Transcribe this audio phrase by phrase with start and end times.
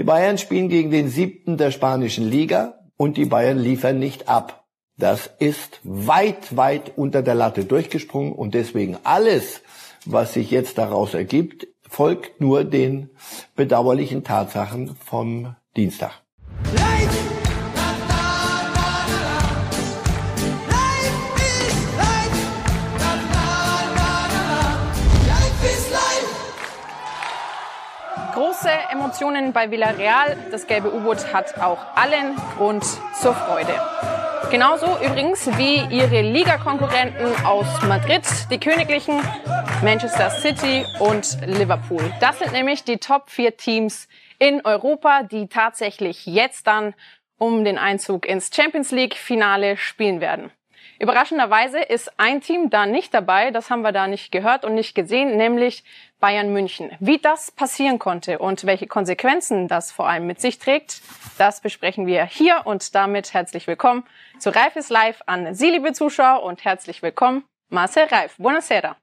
[0.00, 4.64] Die Bayern spielen gegen den siebten der spanischen Liga und die Bayern liefern nicht ab.
[4.96, 9.60] Das ist weit, weit unter der Latte durchgesprungen und deswegen alles,
[10.06, 13.10] was sich jetzt daraus ergibt, folgt nur den
[13.56, 16.22] bedauerlichen Tatsachen vom Dienstag.
[16.64, 17.39] Große
[29.00, 30.36] Emotionen bei Villarreal.
[30.50, 32.84] Das gelbe U-Boot hat auch allen Grund
[33.18, 33.72] zur Freude.
[34.50, 39.18] Genauso übrigens wie ihre Ligakonkurrenten aus Madrid, die Königlichen,
[39.82, 42.12] Manchester City und Liverpool.
[42.20, 44.06] Das sind nämlich die Top 4 Teams
[44.38, 46.92] in Europa, die tatsächlich jetzt dann
[47.38, 50.50] um den Einzug ins Champions League Finale spielen werden.
[51.00, 54.94] Überraschenderweise ist ein Team da nicht dabei, das haben wir da nicht gehört und nicht
[54.94, 55.82] gesehen, nämlich
[56.20, 56.90] Bayern München.
[57.00, 61.00] Wie das passieren konnte und welche Konsequenzen das vor allem mit sich trägt,
[61.38, 64.04] das besprechen wir hier und damit herzlich willkommen
[64.38, 68.36] zu Reif ist live an Sie, liebe Zuschauer und herzlich willkommen Marcel Reif.
[68.36, 68.96] Buonasera.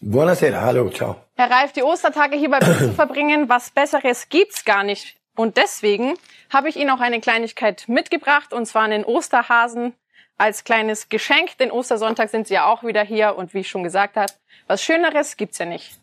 [0.00, 1.16] Buonasera, hallo, ciao.
[1.36, 5.16] Herr Reif, die Ostertage hier bei uns zu verbringen, was Besseres gibt's gar nicht.
[5.36, 6.14] Und deswegen
[6.52, 9.94] habe ich Ihnen auch eine Kleinigkeit mitgebracht, und zwar einen Osterhasen
[10.40, 11.58] als kleines Geschenk.
[11.58, 14.32] Den Ostersonntag sind Sie ja auch wieder hier und wie ich schon gesagt habe,
[14.66, 15.98] was Schöneres gibt's ja nicht.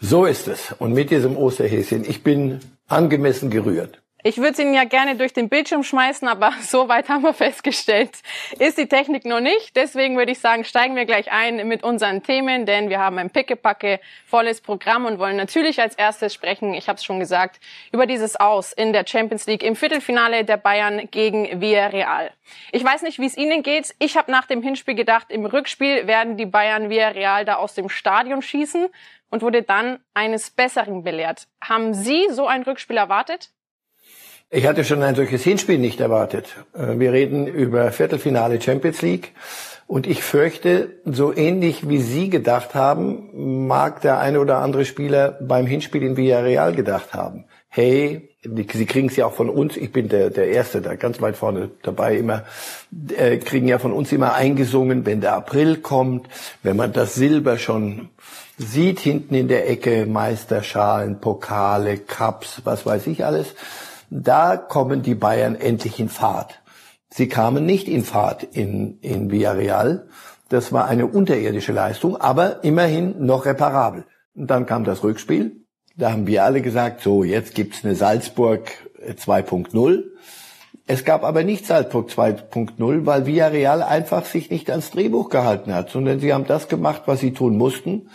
[0.00, 0.72] So ist es.
[0.78, 4.00] Und mit diesem Osterhäschen, ich bin angemessen gerührt.
[4.26, 8.10] Ich würde ihn ja gerne durch den Bildschirm schmeißen, aber so weit haben wir festgestellt,
[8.58, 9.76] ist die Technik noch nicht.
[9.76, 13.28] Deswegen würde ich sagen, steigen wir gleich ein mit unseren Themen, denn wir haben ein
[13.28, 17.60] pickepacke volles Programm und wollen natürlich als erstes sprechen, ich habe es schon gesagt,
[17.92, 22.30] über dieses Aus in der Champions League im Viertelfinale der Bayern gegen Villarreal.
[22.72, 23.94] Ich weiß nicht, wie es Ihnen geht.
[23.98, 27.90] Ich habe nach dem Hinspiel gedacht, im Rückspiel werden die Bayern Villarreal da aus dem
[27.90, 28.88] Stadion schießen
[29.28, 31.46] und wurde dann eines Besseren belehrt.
[31.62, 33.50] Haben Sie so ein Rückspiel erwartet?
[34.56, 36.46] Ich hatte schon ein solches Hinspiel nicht erwartet.
[36.74, 39.32] Äh, wir reden über Viertelfinale Champions League.
[39.88, 45.36] Und ich fürchte, so ähnlich wie Sie gedacht haben, mag der eine oder andere Spieler
[45.40, 47.46] beim Hinspiel in Villarreal gedacht haben.
[47.68, 51.20] Hey, Sie kriegen es ja auch von uns, ich bin der, der Erste da ganz
[51.20, 52.44] weit vorne dabei immer,
[53.16, 56.28] äh, kriegen ja von uns immer eingesungen, wenn der April kommt,
[56.62, 58.10] wenn man das Silber schon
[58.56, 63.56] sieht hinten in der Ecke, Meisterschalen, Pokale, Cups, was weiß ich alles,
[64.16, 66.62] da kommen die Bayern endlich in Fahrt.
[67.10, 70.06] Sie kamen nicht in Fahrt in, in Villarreal.
[70.48, 74.04] Das war eine unterirdische Leistung, aber immerhin noch reparabel.
[74.36, 75.64] Und dann kam das Rückspiel.
[75.96, 78.70] Da haben wir alle gesagt, so, jetzt gibt's eine Salzburg
[79.04, 80.04] 2.0.
[80.86, 85.90] Es gab aber nicht Salzburg 2.0, weil Villarreal einfach sich nicht ans Drehbuch gehalten hat,
[85.90, 88.10] sondern sie haben das gemacht, was sie tun mussten,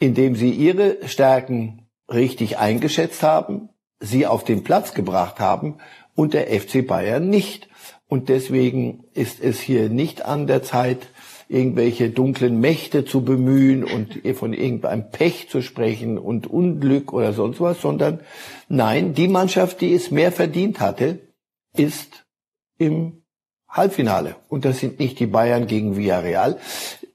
[0.00, 3.68] indem sie ihre Stärken richtig eingeschätzt haben,
[4.00, 5.78] sie auf den Platz gebracht haben
[6.14, 7.68] und der FC Bayern nicht.
[8.08, 11.08] Und deswegen ist es hier nicht an der Zeit,
[11.48, 17.60] irgendwelche dunklen Mächte zu bemühen und von irgendeinem Pech zu sprechen und Unglück oder sonst
[17.60, 18.20] was, sondern
[18.68, 21.20] nein, die Mannschaft, die es mehr verdient hatte,
[21.74, 22.26] ist
[22.78, 23.22] im
[23.68, 24.36] Halbfinale.
[24.48, 26.58] Und das sind nicht die Bayern gegen Villarreal.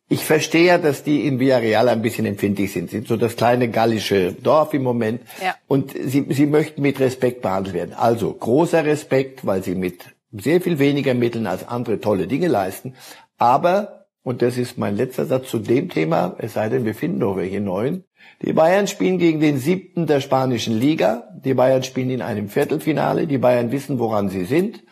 [0.09, 2.89] Ich verstehe ja, dass die in Villarreal ein bisschen empfindlich sind.
[2.89, 5.21] Sie sind so das kleine gallische Dorf im Moment.
[5.41, 5.55] Ja.
[5.67, 7.93] Und sie, sie möchten mit Respekt behandelt werden.
[7.93, 12.95] Also großer Respekt, weil sie mit sehr viel weniger Mitteln als andere tolle Dinge leisten.
[13.37, 17.19] Aber, und das ist mein letzter Satz zu dem Thema, es sei denn, wir finden
[17.19, 18.03] noch welche neuen.
[18.41, 21.27] Die Bayern spielen gegen den siebten der spanischen Liga.
[21.43, 23.25] Die Bayern spielen in einem Viertelfinale.
[23.25, 24.83] Die Bayern wissen, woran sie sind.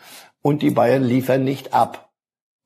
[0.42, 2.10] Und die Bayern liefern nicht ab.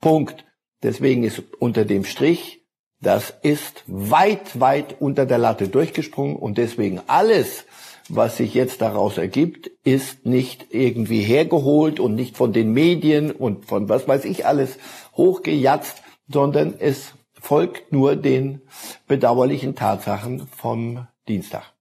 [0.00, 0.45] Punkt.
[0.86, 2.62] Deswegen ist unter dem Strich,
[3.00, 7.64] das ist weit, weit unter der Latte durchgesprungen und deswegen alles,
[8.08, 13.64] was sich jetzt daraus ergibt, ist nicht irgendwie hergeholt und nicht von den Medien und
[13.64, 14.78] von was weiß ich alles
[15.16, 18.62] hochgejatzt, sondern es folgt nur den
[19.08, 21.75] bedauerlichen Tatsachen vom Dienstag.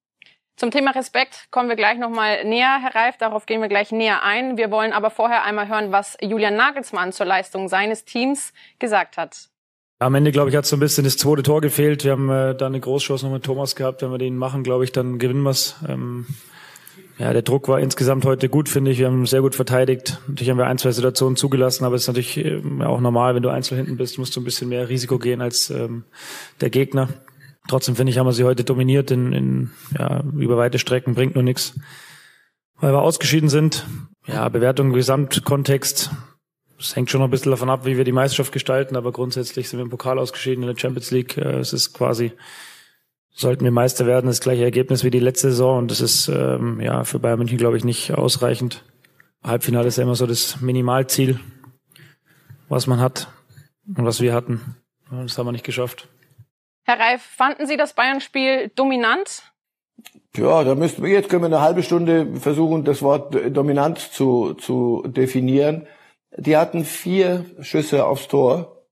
[0.58, 3.18] Zum Thema Respekt kommen wir gleich nochmal näher, Herr Reif.
[3.18, 4.56] Darauf gehen wir gleich näher ein.
[4.56, 9.50] Wir wollen aber vorher einmal hören, was Julian Nagelsmann zur Leistung seines Teams gesagt hat.
[10.00, 12.06] Am Ende, glaube ich, hat so ein bisschen das zweite Tor gefehlt.
[12.06, 14.02] Wir haben äh, da eine Großchance noch mit Thomas gehabt.
[14.02, 15.76] Wenn wir den machen, glaube ich, dann gewinnen wir es.
[15.90, 16.26] Ähm,
[17.18, 19.00] ja, der Druck war insgesamt heute gut, finde ich.
[19.00, 20.22] Wir haben sehr gut verteidigt.
[20.28, 23.44] Natürlich haben wir ein, zwei Situationen zugelassen, aber es ist natürlich äh, auch normal, wenn
[23.44, 26.04] du einzeln hinten bist, musst du ein bisschen mehr Risiko gehen als ähm,
[26.62, 27.10] der Gegner.
[27.68, 31.36] Trotzdem finde ich, haben wir sie heute dominiert in, in ja, über weite Strecken, bringt
[31.36, 31.80] nur nichts.
[32.76, 33.86] Weil wir ausgeschieden sind.
[34.28, 36.12] Ja, Bewertung im Gesamtkontext.
[36.78, 39.70] Es hängt schon noch ein bisschen davon ab, wie wir die Meisterschaft gestalten, aber grundsätzlich
[39.70, 41.38] sind wir im Pokal ausgeschieden in der Champions League.
[41.38, 42.34] Äh, es ist quasi
[43.36, 46.80] sollten wir Meister werden, das gleiche Ergebnis wie die letzte Saison und das ist ähm,
[46.80, 48.84] ja für Bayern München glaube ich nicht ausreichend.
[49.44, 51.40] Halbfinale ist ja immer so das Minimalziel,
[52.70, 53.28] was man hat
[53.86, 54.78] und was wir hatten.
[55.12, 56.08] Das haben wir nicht geschafft.
[56.88, 59.52] Herr Reif, fanden Sie das Bayern-Spiel dominant?
[60.38, 64.54] Ja, da müssten wir jetzt können wir eine halbe Stunde versuchen, das Wort dominant zu,
[64.54, 65.88] zu definieren.
[66.38, 68.84] Die hatten vier Schüsse aufs Tor.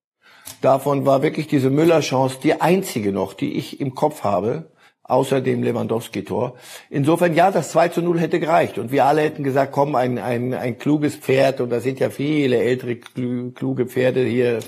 [0.62, 4.72] Davon war wirklich diese Müller-Chance die einzige noch, die ich im Kopf habe,
[5.04, 6.56] außer dem Lewandowski-Tor.
[6.90, 8.80] Insofern, ja, das 2 zu 0 hätte gereicht.
[8.80, 12.10] Und wir alle hätten gesagt, komm, ein, ein, ein kluges Pferd, und da sind ja
[12.10, 14.62] viele ältere, kluge Pferde hier,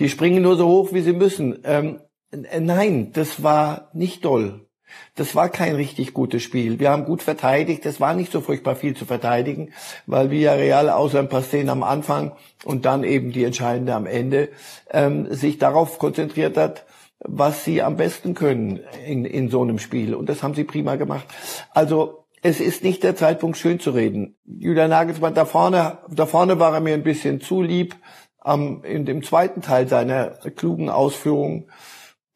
[0.00, 1.60] die springen nur so hoch, wie sie müssen.
[1.62, 2.00] Ähm,
[2.32, 4.66] nein, das war nicht doll.
[5.14, 6.78] Das war kein richtig gutes Spiel.
[6.78, 7.86] Wir haben gut verteidigt.
[7.86, 9.72] Es war nicht so furchtbar viel zu verteidigen,
[10.06, 12.32] weil Villarreal außer ein paar Szenen am Anfang
[12.64, 14.50] und dann eben die entscheidende am Ende
[14.90, 16.84] ähm, sich darauf konzentriert hat,
[17.20, 20.14] was sie am besten können in, in so einem Spiel.
[20.14, 21.26] Und das haben sie prima gemacht.
[21.72, 24.36] Also es ist nicht der Zeitpunkt, schön zu reden.
[24.44, 27.96] Julian Nagelsmann, da vorne, da vorne war er mir ein bisschen zu lieb.
[28.44, 31.70] Am, in dem zweiten Teil seiner klugen Ausführungen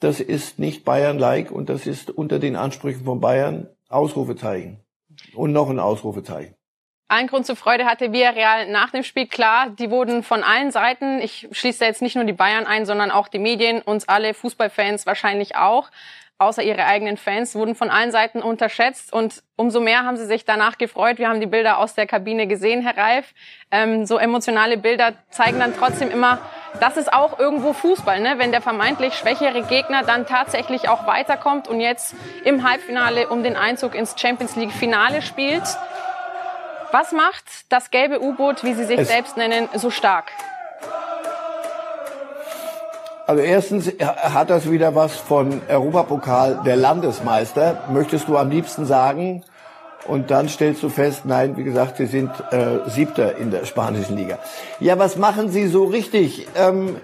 [0.00, 4.80] das ist nicht Bayern-like und das ist unter den Ansprüchen von Bayern Ausrufezeichen.
[5.34, 6.54] Und noch ein Ausrufezeichen.
[7.08, 9.70] Ein Grund zur Freude hatte Villarreal nach dem Spiel klar.
[9.70, 13.28] Die wurden von allen Seiten, ich schließe jetzt nicht nur die Bayern ein, sondern auch
[13.28, 15.90] die Medien, uns alle Fußballfans wahrscheinlich auch,
[16.38, 20.44] außer ihre eigenen Fans, wurden von allen Seiten unterschätzt und umso mehr haben sie sich
[20.44, 21.18] danach gefreut.
[21.18, 23.32] Wir haben die Bilder aus der Kabine gesehen, Herr Reif.
[23.70, 26.38] Ähm, so emotionale Bilder zeigen dann trotzdem immer,
[26.78, 28.34] das ist auch irgendwo Fußball, ne?
[28.36, 33.56] wenn der vermeintlich schwächere Gegner dann tatsächlich auch weiterkommt und jetzt im Halbfinale um den
[33.56, 35.64] Einzug ins Champions League Finale spielt.
[36.92, 40.30] Was macht das gelbe U-Boot, wie Sie sich es selbst nennen, so stark?
[43.26, 47.82] Also erstens hat das wieder was von Europapokal der Landesmeister.
[47.90, 49.42] Möchtest du am liebsten sagen?
[50.06, 54.16] Und dann stellst du fest, nein, wie gesagt, sie sind äh, Siebter in der spanischen
[54.16, 54.38] Liga.
[54.78, 56.46] Ja, was machen sie so richtig?
[56.54, 56.98] Ähm,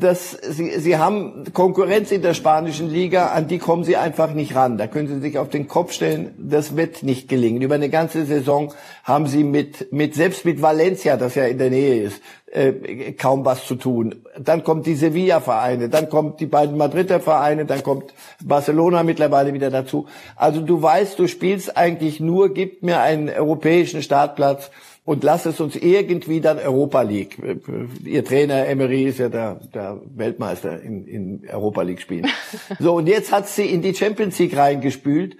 [0.00, 4.54] das, sie, sie haben Konkurrenz in der spanischen Liga, an die kommen sie einfach nicht
[4.54, 4.78] ran.
[4.78, 7.62] Da können sie sich auf den Kopf stellen, das wird nicht gelingen.
[7.62, 8.72] Über eine ganze Saison
[9.04, 13.44] haben sie mit, mit selbst mit Valencia, das ja in der Nähe ist, äh, kaum
[13.44, 14.16] was zu tun.
[14.38, 18.14] Dann kommt die Sevilla-Vereine, dann kommt die beiden Madrider Vereine, dann kommt
[18.44, 20.06] Barcelona mittlerweile wieder dazu.
[20.36, 24.70] Also du weißt, du spielst eigentlich nur, gib mir einen europäischen Startplatz
[25.06, 27.38] und lass es uns irgendwie dann Europa League.
[28.04, 32.26] Ihr Trainer Emery ist ja der, der Weltmeister in, in Europa League spielen.
[32.80, 35.36] So, und jetzt hat sie in die Champions League reingespült.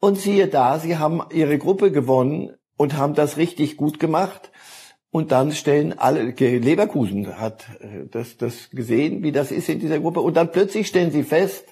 [0.00, 4.50] Und siehe da, sie haben ihre Gruppe gewonnen und haben das richtig gut gemacht.
[5.10, 10.00] Und dann stellen alle, Leverkusen hat äh, das, das gesehen, wie das ist in dieser
[10.00, 10.20] Gruppe.
[10.20, 11.64] Und dann plötzlich stellen sie fest,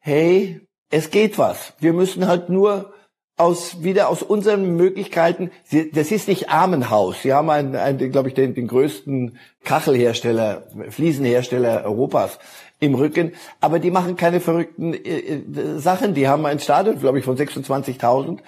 [0.00, 0.60] hey,
[0.90, 1.72] es geht was.
[1.80, 2.92] Wir müssen halt nur
[3.38, 5.50] aus wieder aus unseren Möglichkeiten.
[5.92, 7.22] Das ist nicht Armenhaus.
[7.22, 12.38] Sie haben einen, einen glaube ich, den, den größten Kachelhersteller, Fliesenhersteller Europas
[12.80, 13.32] im Rücken.
[13.60, 16.14] Aber die machen keine verrückten äh, äh Sachen.
[16.14, 18.38] Die haben ein Stadion, glaube ich, von 26.000.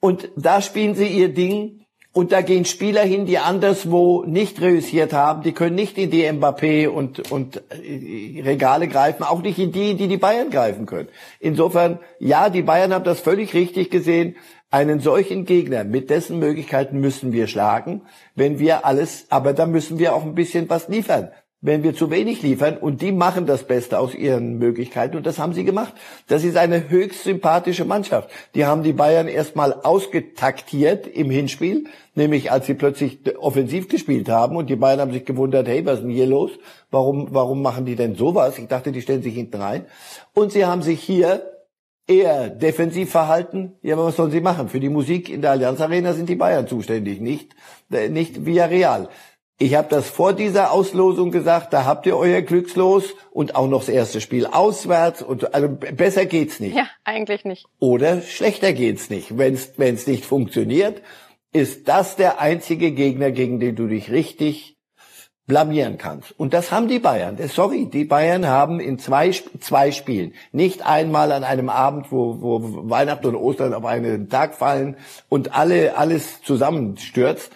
[0.00, 1.79] Und da spielen sie ihr Ding
[2.12, 5.42] und da gehen Spieler hin, die anderswo nicht reüssiert haben.
[5.42, 9.94] Die können nicht in die Mbappé und, und äh, Regale greifen, auch nicht in die,
[9.94, 11.08] die die Bayern greifen können.
[11.38, 14.36] Insofern, ja, die Bayern haben das völlig richtig gesehen.
[14.72, 18.02] Einen solchen Gegner mit dessen Möglichkeiten müssen wir schlagen,
[18.34, 21.30] wenn wir alles, aber da müssen wir auch ein bisschen was liefern
[21.62, 25.38] wenn wir zu wenig liefern und die machen das Beste aus ihren Möglichkeiten und das
[25.38, 25.92] haben sie gemacht.
[26.26, 28.30] Das ist eine höchst sympathische Mannschaft.
[28.54, 34.56] Die haben die Bayern erstmal ausgetaktiert im Hinspiel, nämlich als sie plötzlich offensiv gespielt haben
[34.56, 36.50] und die Bayern haben sich gewundert, hey, was ist denn hier los?
[36.90, 38.58] Warum, warum machen die denn sowas?
[38.58, 39.84] Ich dachte, die stellen sich hinten rein.
[40.34, 41.42] Und sie haben sich hier
[42.10, 43.74] eher defensiv verhalten.
[43.82, 44.68] Ja, aber was sollen sie machen?
[44.68, 47.54] Für die Musik in der Allianz Arena sind die Bayern zuständig, nicht,
[47.92, 49.08] äh, nicht via Real.
[49.62, 53.80] Ich habe das vor dieser Auslosung gesagt, da habt ihr euer Glückslos und auch noch
[53.80, 56.74] das erste Spiel auswärts und also besser geht's nicht.
[56.74, 57.66] Ja, eigentlich nicht.
[57.78, 59.36] Oder schlechter geht's nicht.
[59.36, 61.02] Wenn es nicht funktioniert,
[61.52, 64.78] ist das der einzige Gegner, gegen den du dich richtig
[65.46, 66.32] blamieren kannst.
[66.40, 67.36] Und das haben die Bayern.
[67.48, 72.88] Sorry, die Bayern haben in zwei, zwei Spielen, nicht einmal an einem Abend, wo, wo
[72.88, 74.96] Weihnachten und Ostern auf einen Tag fallen
[75.28, 77.52] und alle alles zusammenstürzt,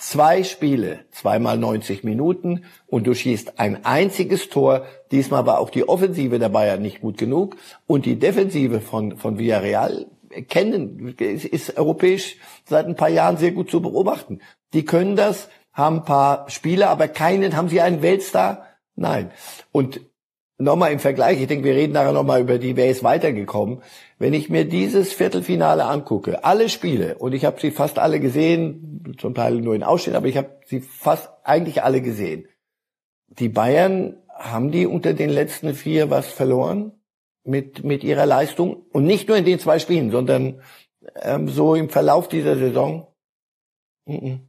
[0.00, 4.86] Zwei Spiele, zweimal 90 Minuten und du schießt ein einziges Tor.
[5.10, 7.56] Diesmal war auch die Offensive der Bayern nicht gut genug
[7.88, 10.06] und die Defensive von, von Villarreal
[10.48, 14.40] kennen, ist europäisch seit ein paar Jahren sehr gut zu beobachten.
[14.72, 18.66] Die können das, haben ein paar Spieler, aber keinen, haben sie einen Weltstar?
[18.94, 19.32] Nein.
[19.72, 20.00] Und
[20.58, 23.82] nochmal im Vergleich, ich denke, wir reden nachher nochmal über die, wer ist weitergekommen.
[24.18, 29.14] Wenn ich mir dieses Viertelfinale angucke, alle Spiele, und ich habe sie fast alle gesehen,
[29.18, 32.48] zum Teil nur in Ausstehen, aber ich habe sie fast eigentlich alle gesehen.
[33.28, 36.92] Die Bayern, haben die unter den letzten vier was verloren
[37.44, 38.86] mit, mit ihrer Leistung?
[38.92, 40.62] Und nicht nur in den zwei Spielen, sondern
[41.16, 43.12] ähm, so im Verlauf dieser Saison?
[44.06, 44.40] Mm -mm.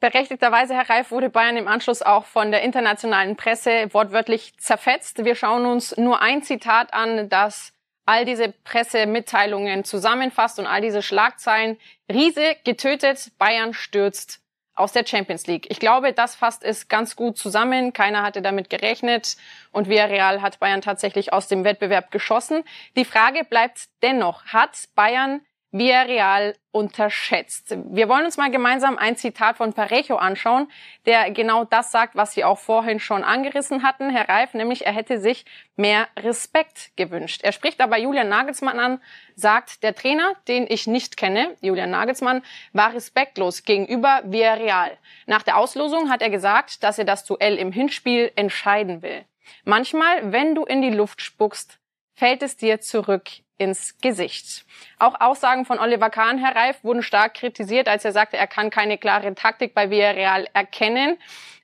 [0.00, 5.24] Berechtigterweise, Herr Reif, wurde Bayern im Anschluss auch von der internationalen Presse wortwörtlich zerfetzt.
[5.24, 7.72] Wir schauen uns nur ein Zitat an, das
[8.08, 11.76] all diese Pressemitteilungen zusammenfasst und all diese Schlagzeilen.
[12.10, 14.40] Riese getötet, Bayern stürzt
[14.74, 15.66] aus der Champions League.
[15.68, 17.92] Ich glaube, das fasst es ganz gut zusammen.
[17.92, 19.36] Keiner hatte damit gerechnet
[19.72, 22.64] und Villarreal hat Bayern tatsächlich aus dem Wettbewerb geschossen.
[22.96, 27.76] Die Frage bleibt dennoch, hat Bayern Villarreal unterschätzt.
[27.90, 30.70] Wir wollen uns mal gemeinsam ein Zitat von Parejo anschauen,
[31.04, 34.92] der genau das sagt, was Sie auch vorhin schon angerissen hatten, Herr Reif, nämlich er
[34.92, 35.44] hätte sich
[35.76, 37.42] mehr Respekt gewünscht.
[37.42, 39.02] Er spricht aber Julian Nagelsmann an,
[39.34, 44.96] sagt, der Trainer, den ich nicht kenne, Julian Nagelsmann, war respektlos gegenüber Villarreal.
[45.26, 49.24] Nach der Auslosung hat er gesagt, dass er das Duell im Hinspiel entscheiden will.
[49.64, 51.78] Manchmal, wenn du in die Luft spuckst,
[52.14, 53.28] fällt es dir zurück
[53.58, 54.64] ins Gesicht.
[54.98, 58.70] Auch Aussagen von Oliver Kahn, Herr Reif, wurden stark kritisiert, als er sagte, er kann
[58.70, 61.18] keine klare Taktik bei Villarreal erkennen.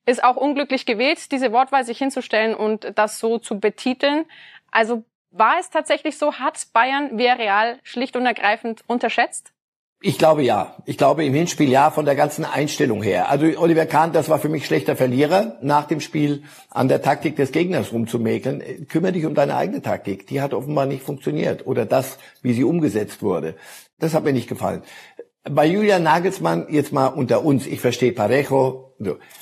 [0.04, 4.26] Ist auch unglücklich gewählt, diese Wortwahl sich hinzustellen und das so zu betiteln.
[4.70, 9.53] Also war es tatsächlich so, hat Bayern Villarreal schlicht und ergreifend unterschätzt?
[10.00, 10.76] Ich glaube ja.
[10.84, 13.30] Ich glaube im Hinspiel ja von der ganzen Einstellung her.
[13.30, 17.36] Also Oliver Kahn, das war für mich schlechter Verlierer, nach dem Spiel an der Taktik
[17.36, 18.86] des Gegners rumzumäkeln.
[18.88, 20.26] Kümmere dich um deine eigene Taktik.
[20.26, 21.66] Die hat offenbar nicht funktioniert.
[21.66, 23.56] Oder das, wie sie umgesetzt wurde.
[23.98, 24.82] Das hat mir nicht gefallen.
[25.50, 28.94] Bei Julian Nagelsmann, jetzt mal unter uns, ich verstehe Parejo,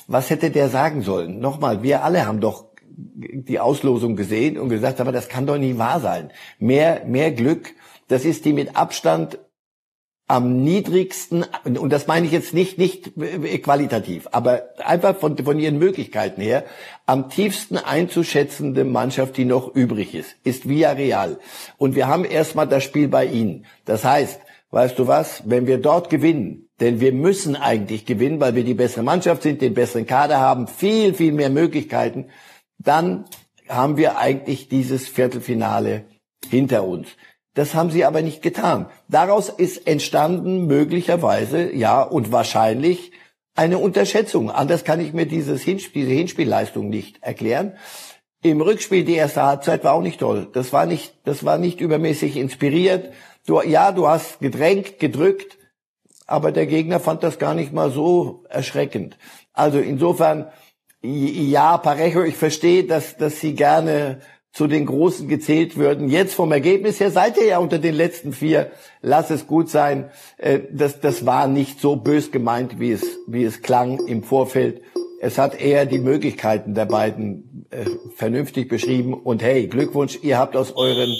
[0.06, 1.38] was hätte der sagen sollen?
[1.38, 5.78] Nochmal, wir alle haben doch die Auslosung gesehen und gesagt, aber das kann doch nie
[5.78, 6.32] wahr sein.
[6.58, 7.74] Mehr, mehr Glück,
[8.08, 9.38] das ist die mit Abstand
[10.28, 13.12] am niedrigsten, und das meine ich jetzt nicht, nicht
[13.62, 16.64] qualitativ, aber einfach von, von ihren Möglichkeiten her,
[17.06, 21.38] am tiefsten einzuschätzende Mannschaft, die noch übrig ist, ist Villarreal.
[21.76, 23.66] Und wir haben erstmal das Spiel bei ihnen.
[23.84, 28.54] Das heißt, weißt du was, wenn wir dort gewinnen, denn wir müssen eigentlich gewinnen, weil
[28.54, 32.30] wir die bessere Mannschaft sind, den besseren Kader haben, viel, viel mehr Möglichkeiten,
[32.78, 33.26] dann
[33.68, 36.04] haben wir eigentlich dieses Viertelfinale
[36.48, 37.08] hinter uns.
[37.54, 38.86] Das haben sie aber nicht getan.
[39.08, 43.12] Daraus ist entstanden möglicherweise, ja, und wahrscheinlich
[43.54, 44.50] eine Unterschätzung.
[44.50, 47.76] Anders kann ich mir dieses Hinspiel, diese Hinspielleistung nicht erklären.
[48.42, 50.48] Im Rückspiel die erste Halbzeit war auch nicht toll.
[50.52, 53.12] Das war nicht, das war nicht übermäßig inspiriert.
[53.46, 55.58] Du, ja, du hast gedrängt, gedrückt,
[56.26, 59.18] aber der Gegner fand das gar nicht mal so erschreckend.
[59.52, 60.50] Also insofern,
[61.02, 64.20] ja, Parejo, ich verstehe, dass, dass sie gerne
[64.52, 66.08] zu den Großen gezählt würden.
[66.08, 68.70] Jetzt vom Ergebnis her seid ihr ja unter den letzten vier.
[69.00, 70.10] Lass es gut sein.
[70.36, 74.82] Äh, das, das war nicht so bös gemeint, wie es, wie es klang im Vorfeld.
[75.20, 79.14] Es hat eher die Möglichkeiten der beiden äh, vernünftig beschrieben.
[79.14, 81.16] Und hey, Glückwunsch, ihr habt aus euren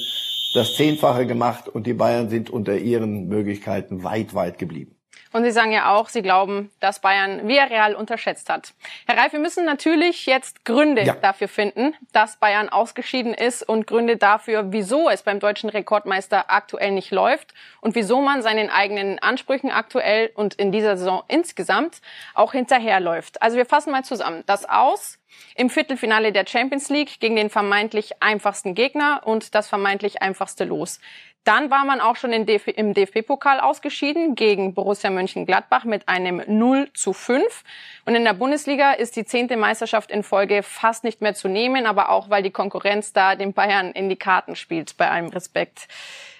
[0.54, 4.96] das Zehnfache gemacht und die Bayern sind unter ihren Möglichkeiten weit, weit geblieben.
[5.32, 8.74] Und Sie sagen ja auch, Sie glauben, dass Bayern Villarreal unterschätzt hat.
[9.06, 11.14] Herr Reif, wir müssen natürlich jetzt Gründe ja.
[11.14, 16.90] dafür finden, dass Bayern ausgeschieden ist und Gründe dafür, wieso es beim deutschen Rekordmeister aktuell
[16.90, 22.00] nicht läuft und wieso man seinen eigenen Ansprüchen aktuell und in dieser Saison insgesamt
[22.34, 23.40] auch hinterherläuft.
[23.42, 24.44] Also wir fassen mal zusammen.
[24.46, 25.18] Das Aus
[25.54, 31.00] im Viertelfinale der Champions League gegen den vermeintlich einfachsten Gegner und das vermeintlich einfachste Los.
[31.44, 37.12] Dann war man auch schon im DFB-Pokal ausgeschieden gegen Borussia Mönchengladbach mit einem 0 zu
[37.12, 37.64] 5.
[38.04, 41.86] Und in der Bundesliga ist die zehnte Meisterschaft in Folge fast nicht mehr zu nehmen,
[41.86, 45.88] aber auch, weil die Konkurrenz da den Bayern in die Karten spielt, bei allem Respekt.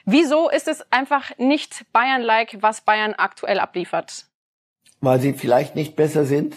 [0.05, 4.27] Wieso ist es einfach nicht Bayern-like, was Bayern aktuell abliefert?
[5.01, 6.57] Weil sie vielleicht nicht besser sind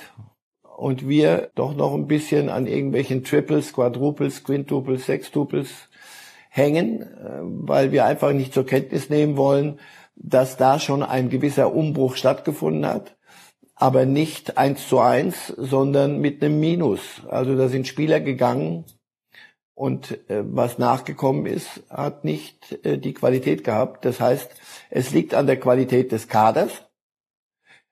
[0.77, 5.89] und wir doch noch ein bisschen an irgendwelchen Triples, Quadruples, Quintuples, Sextuples
[6.55, 9.79] hängen, äh, weil wir einfach nicht zur Kenntnis nehmen wollen,
[10.15, 13.17] dass da schon ein gewisser Umbruch stattgefunden hat,
[13.75, 17.01] aber nicht eins zu eins, sondern mit einem Minus.
[17.27, 18.85] Also da sind Spieler gegangen
[19.73, 24.05] und äh, was nachgekommen ist, hat nicht äh, die Qualität gehabt.
[24.05, 24.49] Das heißt,
[24.89, 26.71] es liegt an der Qualität des Kaders.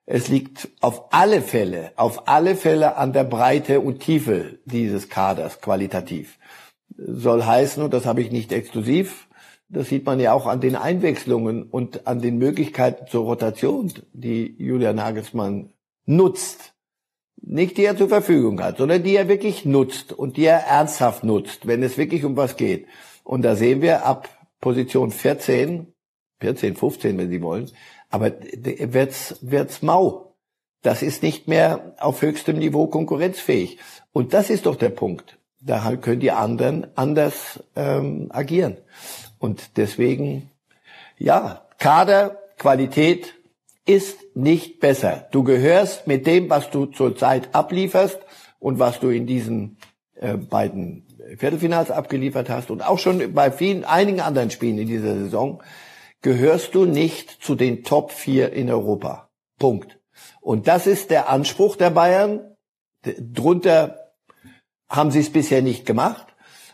[0.06, 5.60] Es liegt auf alle Fälle, auf alle Fälle an der Breite und Tiefe dieses Kaders
[5.60, 6.38] qualitativ
[6.96, 9.28] soll heißen, und das habe ich nicht exklusiv,
[9.68, 14.54] das sieht man ja auch an den Einwechslungen und an den Möglichkeiten zur Rotation, die
[14.58, 15.70] Julia Nagelsmann
[16.06, 16.74] nutzt.
[17.46, 21.24] nicht die er zur Verfügung hat, sondern die er wirklich nutzt und die er ernsthaft
[21.24, 22.86] nutzt, wenn es wirklich um was geht.
[23.22, 24.28] Und da sehen wir ab
[24.60, 25.92] Position 14,
[26.40, 27.70] 14, 15, wenn Sie wollen,
[28.10, 30.36] aber wird's, wird's mau.
[30.82, 33.78] Das ist nicht mehr auf höchstem Niveau konkurrenzfähig.
[34.12, 35.38] Und das ist doch der Punkt.
[35.66, 38.76] Da können die anderen anders ähm, agieren.
[39.38, 40.50] Und deswegen,
[41.16, 43.34] ja, Kader, Qualität
[43.86, 45.26] ist nicht besser.
[45.30, 48.18] Du gehörst mit dem, was du zurzeit ablieferst
[48.58, 49.78] und was du in diesen
[50.14, 51.06] äh, beiden
[51.36, 55.62] Viertelfinals abgeliefert hast und auch schon bei vielen, einigen anderen Spielen in dieser Saison,
[56.22, 59.30] gehörst du nicht zu den Top 4 in Europa.
[59.58, 59.98] Punkt.
[60.40, 62.40] Und das ist der Anspruch der Bayern.
[63.02, 64.03] Drunter
[64.88, 66.26] haben sie es bisher nicht gemacht.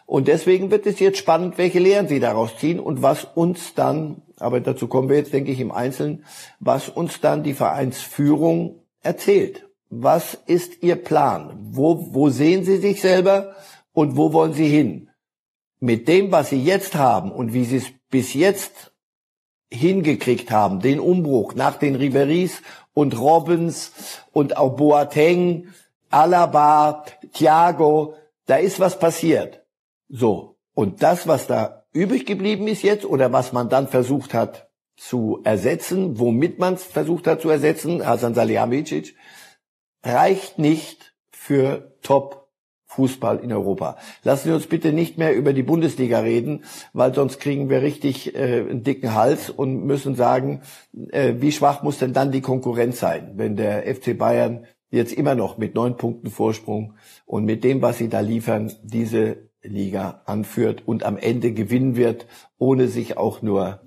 [0.06, 4.22] Und deswegen wird es jetzt spannend, welche Lehren sie daraus ziehen und was uns dann,
[4.38, 6.24] aber dazu kommen wir jetzt, denke ich, im Einzelnen,
[6.58, 9.68] was uns dann die Vereinsführung erzählt.
[9.88, 11.56] Was ist ihr Plan?
[11.70, 13.54] Wo, wo sehen sie sich selber
[13.92, 15.10] und wo wollen sie hin?
[15.78, 18.92] Mit dem, was sie jetzt haben und wie sie es bis jetzt
[19.72, 22.62] hingekriegt haben, den Umbruch nach den Riberis
[22.92, 23.92] und Robbins
[24.32, 25.68] und auch Boateng,
[26.10, 28.14] Alaba, Thiago,
[28.46, 29.64] da ist was passiert.
[30.08, 30.56] So.
[30.74, 35.40] Und das, was da übrig geblieben ist jetzt oder was man dann versucht hat zu
[35.44, 39.16] ersetzen, womit man es versucht hat zu ersetzen, Hasan Salihamidzic,
[40.02, 42.40] reicht nicht für Top
[42.86, 43.96] Fußball in Europa.
[44.24, 48.34] Lassen Sie uns bitte nicht mehr über die Bundesliga reden, weil sonst kriegen wir richtig
[48.34, 50.62] äh, einen dicken Hals und müssen sagen,
[51.10, 55.34] äh, wie schwach muss denn dann die Konkurrenz sein, wenn der FC Bayern jetzt immer
[55.34, 56.94] noch mit neun Punkten Vorsprung
[57.26, 62.26] und mit dem, was sie da liefern, diese Liga anführt und am Ende gewinnen wird,
[62.58, 63.80] ohne sich auch nur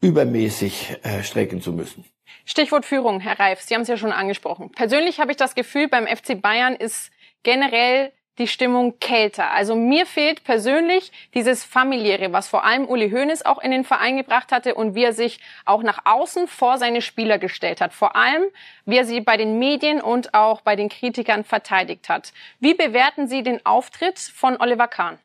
[0.00, 2.04] übermäßig äh, strecken zu müssen.
[2.44, 4.70] Stichwort Führung, Herr Reif, Sie haben es ja schon angesprochen.
[4.72, 7.10] Persönlich habe ich das Gefühl, beim FC Bayern ist
[7.42, 9.50] generell die Stimmung kälter.
[9.50, 14.16] Also mir fehlt persönlich dieses familiäre, was vor allem Uli Hoeneß auch in den Verein
[14.16, 17.92] gebracht hatte und wie er sich auch nach außen vor seine Spieler gestellt hat.
[17.92, 18.44] Vor allem,
[18.86, 22.32] wie er sie bei den Medien und auch bei den Kritikern verteidigt hat.
[22.60, 25.18] Wie bewerten Sie den Auftritt von Oliver Kahn?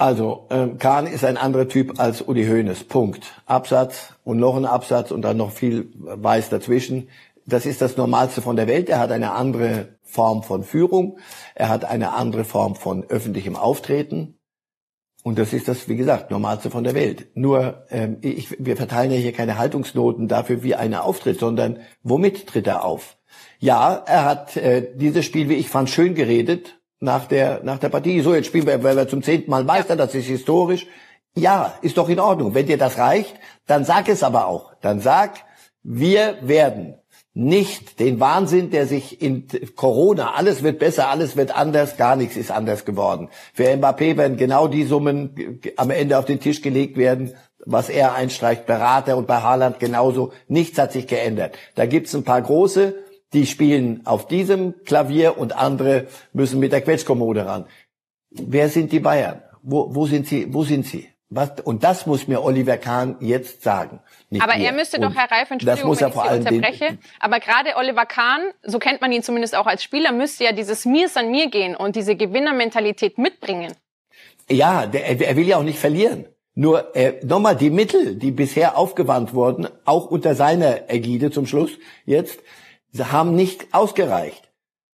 [0.00, 2.84] Also, ähm, Kahn ist ein anderer Typ als Uli Hoeneß.
[2.84, 3.34] Punkt.
[3.44, 7.10] Absatz und noch ein Absatz und dann noch viel Weiß dazwischen.
[7.50, 8.88] Das ist das Normalste von der Welt.
[8.88, 11.18] Er hat eine andere Form von Führung.
[11.54, 14.38] Er hat eine andere Form von öffentlichem Auftreten.
[15.22, 17.28] Und das ist das, wie gesagt, Normalste von der Welt.
[17.34, 22.46] Nur, ähm, ich, wir verteilen ja hier keine Haltungsnoten dafür, wie einer auftritt, sondern womit
[22.46, 23.18] tritt er auf?
[23.58, 27.88] Ja, er hat äh, dieses Spiel, wie ich fand, schön geredet nach der, nach der
[27.88, 28.20] Partie.
[28.20, 30.86] So, jetzt spielen wir, weil wir zum zehnten Mal Meister, das ist historisch.
[31.34, 32.54] Ja, ist doch in Ordnung.
[32.54, 33.34] Wenn dir das reicht,
[33.66, 34.74] dann sag es aber auch.
[34.80, 35.44] Dann sag,
[35.82, 36.99] wir werden
[37.32, 42.36] nicht den Wahnsinn, der sich in Corona, alles wird besser, alles wird anders, gar nichts
[42.36, 43.28] ist anders geworden.
[43.54, 48.14] Für Mbappé werden genau die Summen am Ende auf den Tisch gelegt werden, was er
[48.14, 50.32] einstreicht, Berater und bei Haaland genauso.
[50.48, 51.56] Nichts hat sich geändert.
[51.76, 52.96] Da gibt's ein paar große,
[53.32, 57.66] die spielen auf diesem Klavier und andere müssen mit der Quetschkommode ran.
[58.30, 59.42] Wer sind die Bayern?
[59.62, 60.52] Wo, wo sind sie?
[60.52, 61.08] Wo sind sie?
[61.32, 64.00] Was, und das muss mir Oliver Kahn jetzt sagen.
[64.40, 68.04] aber er müsste und doch, Herr Reif, Entschuldigung, wenn ich Sie unterbreche, aber gerade Oliver
[68.04, 71.30] Kahn, so kennt man ihn zumindest auch als Spieler, müsste ja dieses Mir ist an
[71.30, 73.74] mir gehen und diese Gewinnermentalität mitbringen.
[74.50, 76.26] Ja, der, er will ja auch nicht verlieren.
[76.56, 81.70] Nur äh, nochmal die Mittel, die bisher aufgewandt wurden, auch unter seiner Ägide zum Schluss
[82.04, 82.40] jetzt,
[82.98, 84.50] haben nicht ausgereicht.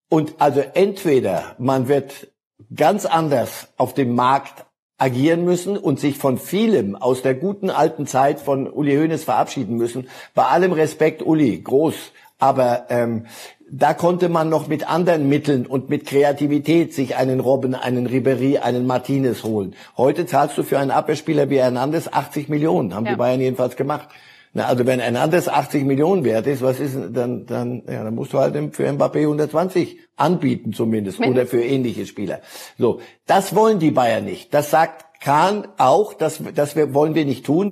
[0.09, 2.27] Und also entweder man wird
[2.75, 4.65] ganz anders auf dem Markt
[4.97, 9.75] agieren müssen und sich von vielem aus der guten alten Zeit von Uli Hoeneß verabschieden
[9.75, 10.07] müssen.
[10.33, 11.95] Bei allem Respekt, Uli, groß.
[12.39, 13.25] Aber ähm,
[13.69, 18.59] da konnte man noch mit anderen Mitteln und mit Kreativität sich einen Robben, einen Ribery,
[18.59, 19.75] einen Martinez holen.
[19.97, 23.13] Heute zahlst du für einen Abwehrspieler wie Hernandez 80 Millionen, haben ja.
[23.13, 24.09] die Bayern jedenfalls gemacht.
[24.57, 28.15] Na, also wenn ein anderes 80 Millionen wert ist, was ist dann dann ja, dann
[28.15, 32.39] musst du halt für Mbappé 120 anbieten zumindest oder für ähnliche Spieler.
[32.77, 34.53] So, das wollen die Bayern nicht.
[34.53, 37.71] Das sagt Kahn auch, das das wollen wir nicht tun,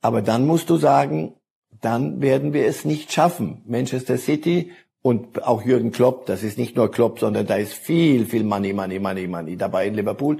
[0.00, 1.34] aber dann musst du sagen,
[1.82, 3.60] dann werden wir es nicht schaffen.
[3.66, 8.24] Manchester City und auch Jürgen Klopp, das ist nicht nur Klopp, sondern da ist viel
[8.24, 10.38] viel Money, Money, Money, Money dabei in Liverpool.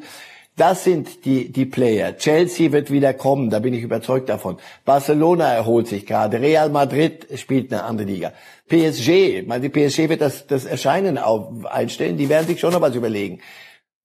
[0.57, 2.17] Das sind die, die Player.
[2.19, 4.59] Chelsea wird wieder kommen, da bin ich überzeugt davon.
[4.85, 6.41] Barcelona erholt sich gerade.
[6.41, 8.33] Real Madrid spielt eine andere Liga.
[8.69, 12.83] PSG, meine, die PSG wird das, das Erscheinen auf, einstellen, die werden sich schon noch
[12.83, 13.41] was überlegen.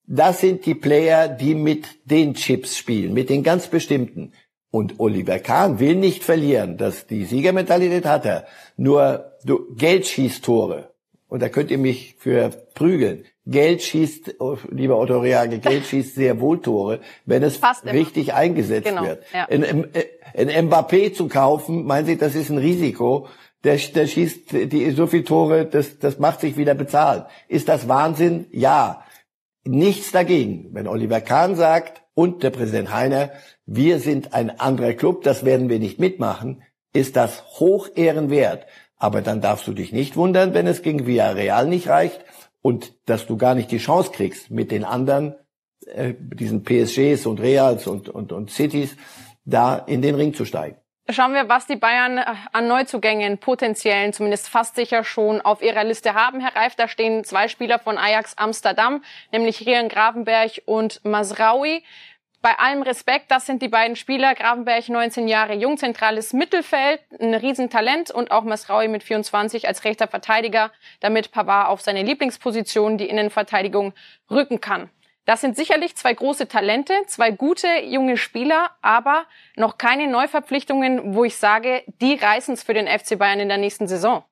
[0.06, 4.32] Das sind die Player, die mit den Chips spielen, mit den ganz bestimmten.
[4.72, 6.78] Und Oliver Kahn will nicht verlieren.
[6.78, 8.46] dass die Siegermentalität hat er.
[8.78, 10.94] Nur du, Geld schießt Tore.
[11.28, 13.26] Und da könnt ihr mich für prügeln.
[13.50, 18.90] Geld schießt, oh, lieber Otto Reage, Geld schießt sehr wohl Tore, wenn es richtig eingesetzt
[18.90, 19.24] genau, wird.
[19.34, 19.48] Ja.
[19.48, 19.88] Ein,
[20.36, 23.28] ein Mbappé zu kaufen, meinen Sie, das ist ein Risiko?
[23.64, 27.24] Der, der schießt die, so viel Tore, das, das macht sich wieder bezahlen.
[27.48, 28.48] Ist das Wahnsinn?
[28.52, 29.04] Ja.
[29.64, 30.70] Nichts dagegen.
[30.74, 33.32] Wenn Oliver Kahn sagt und der Präsident Heiner,
[33.66, 38.66] wir sind ein anderer Club, das werden wir nicht mitmachen, ist das hoch ehrenwert.
[38.98, 42.24] Aber dann darfst du dich nicht wundern, wenn es gegen Villarreal nicht reicht
[42.62, 45.36] und dass du gar nicht die Chance kriegst, mit den anderen,
[45.86, 48.96] äh, diesen PSGs und Reals und, und, und Cities,
[49.46, 50.78] da in den Ring zu steigen.
[51.10, 55.86] Schauen wir, was die Bayern äh, an Neuzugängen potenziellen, zumindest fast sicher schon auf ihrer
[55.86, 56.42] Liste haben.
[56.42, 61.84] Herr Reif, da stehen zwei Spieler von Ajax Amsterdam, nämlich Rian Gravenberg und Masraoui
[62.42, 64.36] bei allem Respekt, das sind die beiden Spieler.
[64.36, 70.08] Gravenberg 19 Jahre jung, zentrales Mittelfeld, ein Riesentalent und auch Masraui mit 24 als rechter
[70.08, 73.94] Verteidiger, damit Pavard auf seine Lieblingsposition, die Innenverteidigung,
[74.30, 74.90] rücken kann.
[75.26, 79.26] Das sind sicherlich zwei große Talente, zwei gute junge Spieler, aber
[79.58, 83.58] noch keine Neuverpflichtungen, wo ich sage, die reißen es für den FC Bayern in der
[83.58, 84.24] nächsten Saison.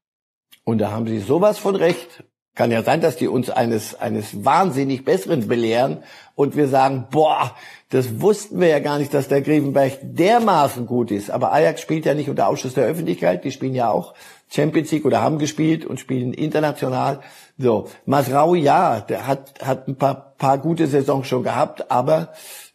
[0.63, 2.23] Und da haben Sie sowas von recht.
[2.55, 6.03] Kann ja sein, dass die uns eines, eines wahnsinnig Besseren belehren
[6.35, 7.53] und wir sagen, boah,
[7.89, 11.29] das wussten wir ja gar nicht, dass der Grevenberg dermaßen gut ist.
[11.29, 14.13] Aber Ajax spielt ja nicht unter Ausschuss der Öffentlichkeit, die spielen ja auch
[14.49, 17.19] Champions League oder haben gespielt und spielen international.
[17.57, 22.29] So, Masrau, ja, der hat, hat ein paar, paar gute Saisons schon gehabt, aber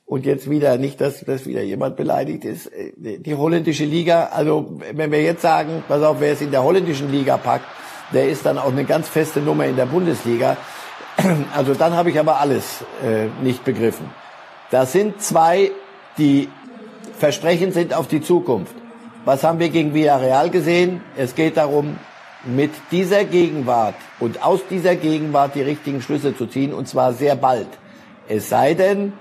[0.05, 2.66] und jetzt wieder nicht, dass, dass wieder jemand beleidigt ist.
[2.66, 6.64] Äh, die holländische Liga, also wenn wir jetzt sagen, pass auf, wer es in der
[6.64, 7.64] holländischen Liga packt,
[8.12, 10.57] der ist dann auch eine ganz feste Nummer in der Bundesliga.
[11.55, 14.11] Also dann habe ich aber alles äh, nicht begriffen.
[14.70, 15.70] Das sind zwei,
[16.16, 16.49] die
[17.18, 18.75] versprechend sind auf die Zukunft.
[19.25, 21.03] Was haben wir gegen Villarreal gesehen?
[21.16, 21.99] Es geht darum,
[22.44, 27.37] mit dieser Gegenwart und aus dieser Gegenwart die richtigen Schlüsse zu ziehen, und zwar sehr
[27.37, 27.68] bald.
[28.29, 29.12] Es sei denn,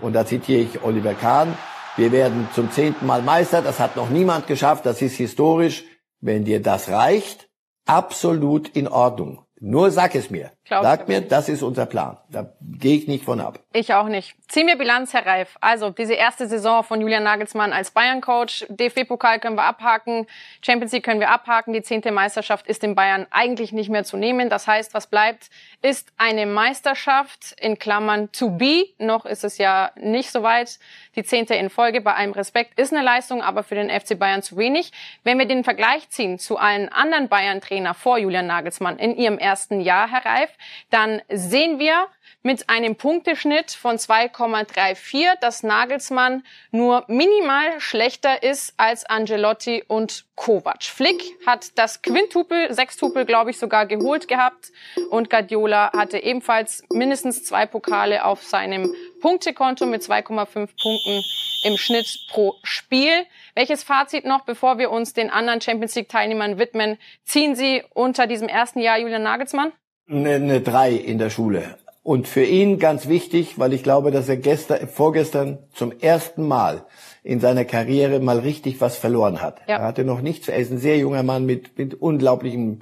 [0.00, 1.56] und da zitiere ich Oliver Kahn,
[1.96, 5.84] wir werden zum zehnten Mal Meister, das hat noch niemand geschafft, das ist historisch.
[6.20, 7.49] Wenn dir das reicht,
[7.90, 9.44] absolut in Ordnung.
[9.62, 10.52] Nur sag es mir.
[10.64, 12.16] Glaub sag mir, das ist unser Plan.
[12.30, 13.58] Da gehe ich nicht von ab.
[13.74, 14.34] Ich auch nicht.
[14.48, 15.58] Ziehen wir Bilanz, Herr Reif.
[15.60, 18.66] Also diese erste Saison von Julian Nagelsmann als Bayern-Coach.
[18.70, 20.26] DFB-Pokal können wir abhaken.
[20.62, 21.74] Champions League können wir abhaken.
[21.74, 24.48] Die zehnte Meisterschaft ist in Bayern eigentlich nicht mehr zu nehmen.
[24.48, 25.50] Das heißt, was bleibt,
[25.82, 28.86] ist eine Meisterschaft in Klammern to be.
[28.98, 30.78] Noch ist es ja nicht so weit.
[31.16, 34.42] Die zehnte in Folge bei allem Respekt ist eine Leistung, aber für den FC Bayern
[34.42, 34.92] zu wenig.
[35.22, 39.49] Wenn wir den Vergleich ziehen zu allen anderen Bayern-Trainer vor Julian Nagelsmann in ihrem ersten
[39.80, 40.48] Jahr, Herr
[40.90, 42.06] dann sehen wir
[42.42, 50.84] mit einem Punkteschnitt von 2,34, dass Nagelsmann nur minimal schlechter ist als Angelotti und Kovac.
[50.84, 54.72] Flick hat das Quintupel, Sextupel, glaube ich, sogar geholt gehabt
[55.10, 61.22] und Guardiola hatte ebenfalls mindestens zwei Pokale auf seinem Punktekonto mit 2,5 Punkten
[61.62, 63.12] im Schnitt pro Spiel.
[63.54, 66.98] Welches Fazit noch, bevor wir uns den anderen Champions League Teilnehmern widmen?
[67.24, 69.72] Ziehen Sie unter diesem ersten Jahr Julian Nagelsmann?
[70.08, 71.76] Eine, eine drei in der Schule.
[72.02, 76.86] Und für ihn ganz wichtig, weil ich glaube, dass er gestern, vorgestern zum ersten Mal
[77.22, 79.60] in seiner Karriere mal richtig was verloren hat.
[79.68, 79.76] Ja.
[79.76, 82.80] Er hatte noch nichts, er ist ein sehr junger Mann mit, mit unglaublichem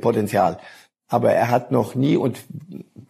[0.00, 0.58] Potenzial.
[1.12, 2.38] Aber er hat noch nie, und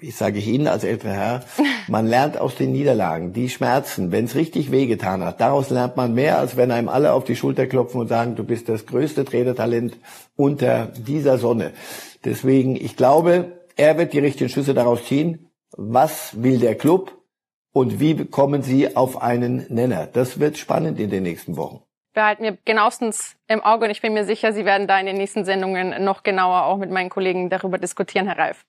[0.01, 1.45] ich sage Ihnen als älterer Herr,
[1.89, 5.41] man lernt aus den Niederlagen, die Schmerzen, wenn es richtig wehgetan hat.
[5.41, 8.43] Daraus lernt man mehr, als wenn einem alle auf die Schulter klopfen und sagen, du
[8.43, 9.97] bist das größte Trainertalent
[10.35, 11.71] unter dieser Sonne.
[12.25, 15.51] Deswegen, ich glaube, er wird die richtigen Schlüsse daraus ziehen.
[15.77, 17.17] Was will der Club
[17.73, 20.09] und wie kommen sie auf einen Nenner?
[20.13, 24.13] Das wird spannend in den nächsten Wochen behalten wir genauestens im Auge und ich bin
[24.15, 27.51] mir sicher, Sie werden da in den nächsten Sendungen noch genauer auch mit meinen Kollegen
[27.51, 28.65] darüber diskutieren, Herr Reif.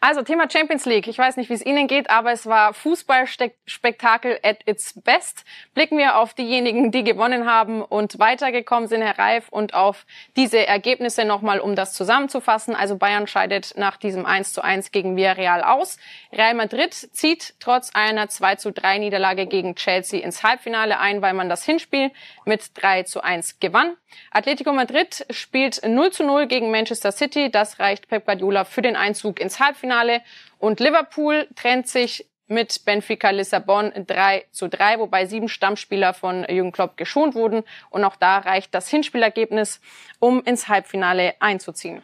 [0.00, 1.08] Also Thema Champions League.
[1.08, 5.44] Ich weiß nicht, wie es Ihnen geht, aber es war Fußballspektakel at its best.
[5.74, 10.66] Blicken wir auf diejenigen, die gewonnen haben und weitergekommen sind, Herr Reif, und auf diese
[10.66, 12.76] Ergebnisse nochmal, um das zusammenzufassen.
[12.76, 15.98] Also Bayern scheidet nach diesem 1 zu 1 gegen Villarreal aus.
[16.32, 21.34] Real Madrid zieht trotz einer 2 zu 3 Niederlage gegen Chelsea ins Halbfinale ein, weil
[21.34, 22.12] man das Hinspiel
[22.44, 23.96] mit 3 zu 1 gewann.
[24.30, 27.50] Atletico Madrid spielt 0 zu 0 gegen Manchester City.
[27.50, 30.22] Das reicht Pep Guardiola für den Einzug ins Halbfinale.
[30.58, 36.72] Und Liverpool trennt sich mit Benfica Lissabon 3 zu 3, wobei sieben Stammspieler von Jürgen
[36.72, 37.62] Klopp geschont wurden.
[37.90, 39.80] Und auch da reicht das Hinspielergebnis,
[40.18, 42.02] um ins Halbfinale einzuziehen.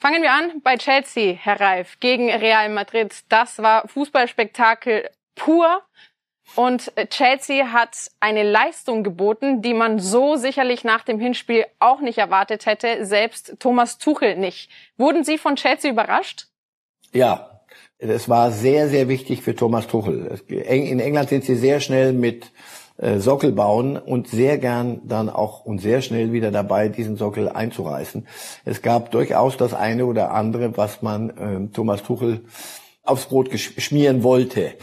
[0.00, 3.14] Fangen wir an bei Chelsea, Herr Reif, gegen Real Madrid.
[3.28, 5.82] Das war Fußballspektakel pur.
[6.56, 12.18] Und Chelsea hat eine Leistung geboten, die man so sicherlich nach dem Hinspiel auch nicht
[12.18, 14.70] erwartet hätte, selbst Thomas Tuchel nicht.
[14.96, 16.46] Wurden Sie von Chelsea überrascht?
[17.12, 17.60] Ja,
[17.98, 20.38] es war sehr, sehr wichtig für Thomas Tuchel.
[20.48, 22.50] In England sind sie sehr schnell mit
[22.98, 27.48] äh, Sockel bauen und sehr gern dann auch und sehr schnell wieder dabei, diesen Sockel
[27.48, 28.26] einzureißen.
[28.64, 32.44] Es gab durchaus das eine oder andere, was man äh, Thomas Tuchel
[33.02, 34.74] aufs Brot schmieren wollte.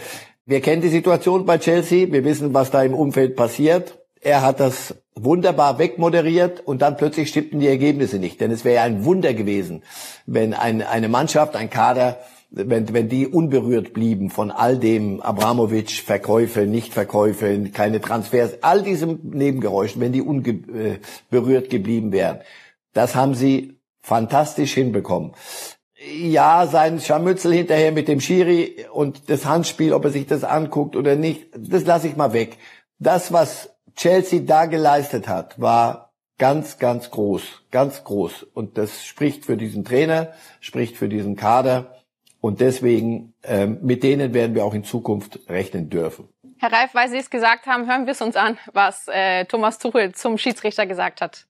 [0.46, 4.00] Wir kennen die Situation bei Chelsea, wir wissen, was da im Umfeld passiert.
[4.20, 8.42] Er hat das wunderbar wegmoderiert und dann plötzlich stimmten die Ergebnisse nicht.
[8.42, 9.84] Denn es wäre ja ein Wunder gewesen,
[10.26, 12.18] wenn ein, eine Mannschaft, ein Kader
[12.52, 19.20] wenn, wenn die unberührt blieben von all dem Abramovic, Verkäufe, Nichtverkäufe, keine Transfers, all diesem
[19.24, 22.42] Nebengeräuschen, wenn die unberührt geblieben wären.
[22.94, 25.32] Das haben sie fantastisch hinbekommen.
[26.04, 30.96] Ja, sein Scharmützel hinterher mit dem Schiri und das Handspiel, ob er sich das anguckt
[30.96, 32.58] oder nicht, das lasse ich mal weg.
[32.98, 38.44] Das, was Chelsea da geleistet hat, war ganz, ganz groß, ganz groß.
[38.54, 41.96] Und das spricht für diesen Trainer, spricht für diesen Kader.
[42.40, 46.28] Und deswegen, ähm, mit denen werden wir auch in Zukunft rechnen dürfen.
[46.58, 49.78] Herr Reif, weil Sie es gesagt haben, hören wir es uns an, was äh, Thomas
[49.78, 51.46] Tuchel zum Schiedsrichter gesagt hat.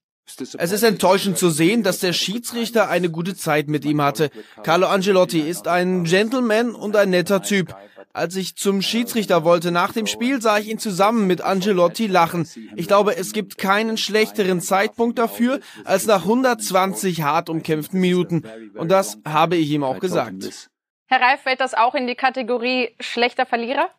[0.57, 4.29] Es ist enttäuschend zu sehen, dass der Schiedsrichter eine gute Zeit mit ihm hatte.
[4.63, 7.75] Carlo Angelotti ist ein Gentleman und ein netter Typ.
[8.13, 12.47] Als ich zum Schiedsrichter wollte nach dem Spiel, sah ich ihn zusammen mit Angelotti lachen.
[12.75, 18.43] Ich glaube, es gibt keinen schlechteren Zeitpunkt dafür als nach 120 hart umkämpften Minuten.
[18.75, 20.69] Und das habe ich ihm auch gesagt.
[21.07, 23.89] Herr Reif, fällt das auch in die Kategorie schlechter Verlierer?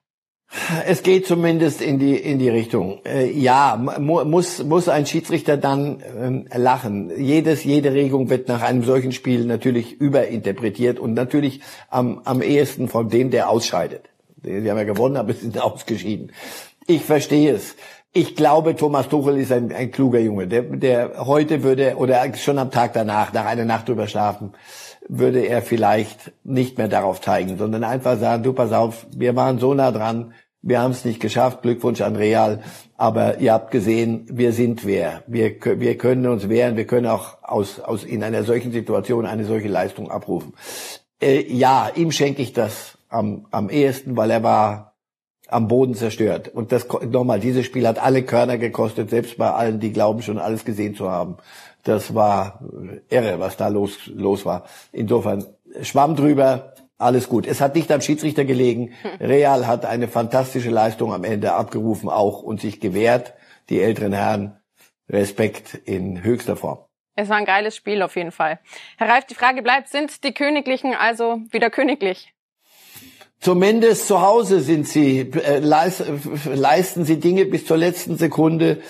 [0.86, 3.00] Es geht zumindest in die in die Richtung.
[3.06, 7.10] Äh, ja, mu muss muss ein Schiedsrichter dann ähm, lachen.
[7.16, 12.88] Jedes jede Regung wird nach einem solchen Spiel natürlich überinterpretiert und natürlich am am ehesten
[12.88, 14.10] von dem, der ausscheidet.
[14.42, 16.32] Sie haben ja gewonnen, aber sie sind ausgeschieden.
[16.86, 17.74] Ich verstehe es.
[18.14, 20.46] Ich glaube, Thomas Tuchel ist ein, ein kluger Junge.
[20.46, 24.52] Der, der heute würde oder schon am Tag danach, nach einer Nacht drüber schlafen,
[25.08, 29.58] würde er vielleicht nicht mehr darauf zeigen, sondern einfach sagen, du pass auf, wir waren
[29.58, 32.62] so nah dran, wir haben es nicht geschafft, Glückwunsch an Real,
[32.96, 35.24] aber ihr habt gesehen, wir sind wer.
[35.26, 39.44] Wir, wir können uns wehren, wir können auch aus, aus in einer solchen Situation eine
[39.44, 40.54] solche Leistung abrufen.
[41.20, 44.94] Äh, ja, ihm schenke ich das am, am ehesten, weil er war
[45.48, 46.48] am Boden zerstört.
[46.48, 50.38] Und das nochmal, dieses Spiel hat alle Körner gekostet, selbst bei allen, die glauben schon
[50.38, 51.36] alles gesehen zu haben.
[51.82, 52.60] Das war
[53.10, 54.64] irre, was da los, los war.
[54.92, 55.44] Insofern
[55.82, 56.71] schwamm drüber,
[57.02, 57.46] alles gut.
[57.46, 58.94] Es hat nicht am Schiedsrichter gelegen.
[59.20, 63.34] Real hat eine fantastische Leistung am Ende abgerufen auch und sich gewehrt.
[63.68, 64.58] Die älteren Herren,
[65.08, 66.78] Respekt in höchster Form.
[67.14, 68.58] Es war ein geiles Spiel auf jeden Fall.
[68.96, 72.32] Herr Reif, die Frage bleibt, sind die Königlichen also wieder königlich?
[73.42, 78.80] Zumindest zu Hause sind sie, äh, leisten sie Dinge bis zur letzten Sekunde,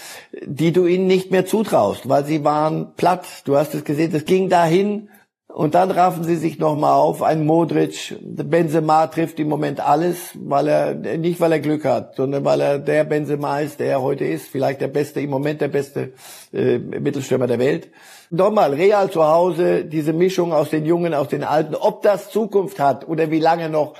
[0.42, 3.26] die du ihnen nicht mehr zutraust, weil sie waren platt.
[3.46, 5.08] Du hast es gesehen, es ging dahin
[5.54, 7.22] und dann raffen sie sich nochmal auf.
[7.22, 12.44] Ein Modric, Benzema trifft im Moment alles, weil er, nicht weil er Glück hat, sondern
[12.44, 14.48] weil er der Benzema ist, der er heute ist.
[14.48, 16.14] Vielleicht der beste, im Moment der beste
[16.52, 17.90] äh, Mittelstürmer der Welt.
[18.30, 22.80] Nochmal, Real zu Hause, diese Mischung aus den Jungen, aus den Alten, ob das Zukunft
[22.80, 23.94] hat oder wie lange noch,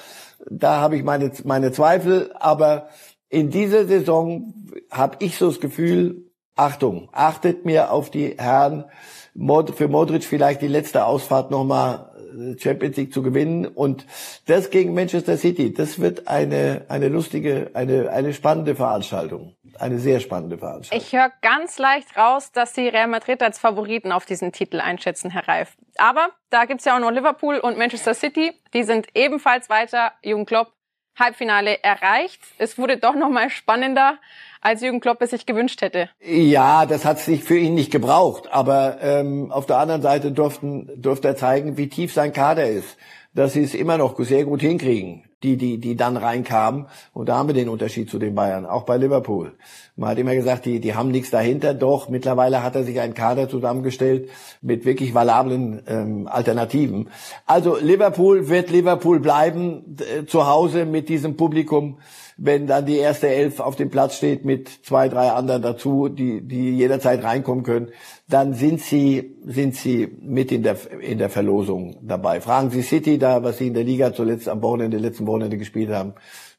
[0.49, 2.89] da habe ich meine, meine Zweifel, aber
[3.29, 4.55] in dieser Saison
[4.91, 8.87] habe ich so das Gefühl, Achtung, achtet mir auf die Herren,
[9.35, 14.07] für Modric vielleicht die letzte Ausfahrt nochmal äh, Champions League zu gewinnen und
[14.47, 19.55] das gegen Manchester City, das wird eine, eine lustige, eine, eine spannende Veranstaltung.
[19.79, 21.05] Eine sehr spannende Veranstaltung.
[21.05, 25.31] Ich höre ganz leicht raus, dass Sie Real Madrid als Favoriten auf diesen Titel einschätzen,
[25.31, 25.77] Herr Reif.
[25.97, 28.53] Aber da gibt's ja auch noch Liverpool und Manchester City.
[28.75, 30.13] Die sind ebenfalls weiter.
[30.23, 30.73] Jürgen Klopp
[31.19, 32.41] Halbfinale erreicht.
[32.59, 34.19] Es wurde doch noch mal spannender,
[34.61, 36.09] als Jürgen Klopp es sich gewünscht hätte.
[36.21, 38.53] Ja, das hat sich für ihn nicht gebraucht.
[38.53, 42.97] Aber ähm, auf der anderen Seite durften, durfte er zeigen, wie tief sein Kader ist.
[43.35, 46.87] Dass sie es immer noch sehr gut hinkriegen die, die, die dann reinkamen.
[47.13, 49.53] Und da haben wir den Unterschied zu den Bayern, auch bei Liverpool.
[49.97, 51.75] Man hat immer gesagt, die, die haben nichts dahinter.
[51.75, 57.09] Doch, mittlerweile hat er sich einen Kader zusammengestellt mit wirklich valablen ähm, Alternativen.
[57.47, 61.99] Also Liverpool wird Liverpool bleiben, äh, zu Hause mit diesem Publikum
[62.45, 66.41] wenn dann die erste Elf auf dem Platz steht mit zwei, drei anderen dazu, die,
[66.41, 67.91] die jederzeit reinkommen können,
[68.29, 72.41] dann sind sie, sind sie mit in der, in der Verlosung dabei.
[72.41, 75.91] Fragen Sie City da, was sie in der Liga zuletzt am Wochenende, letzten Wochenende gespielt
[75.91, 76.15] haben.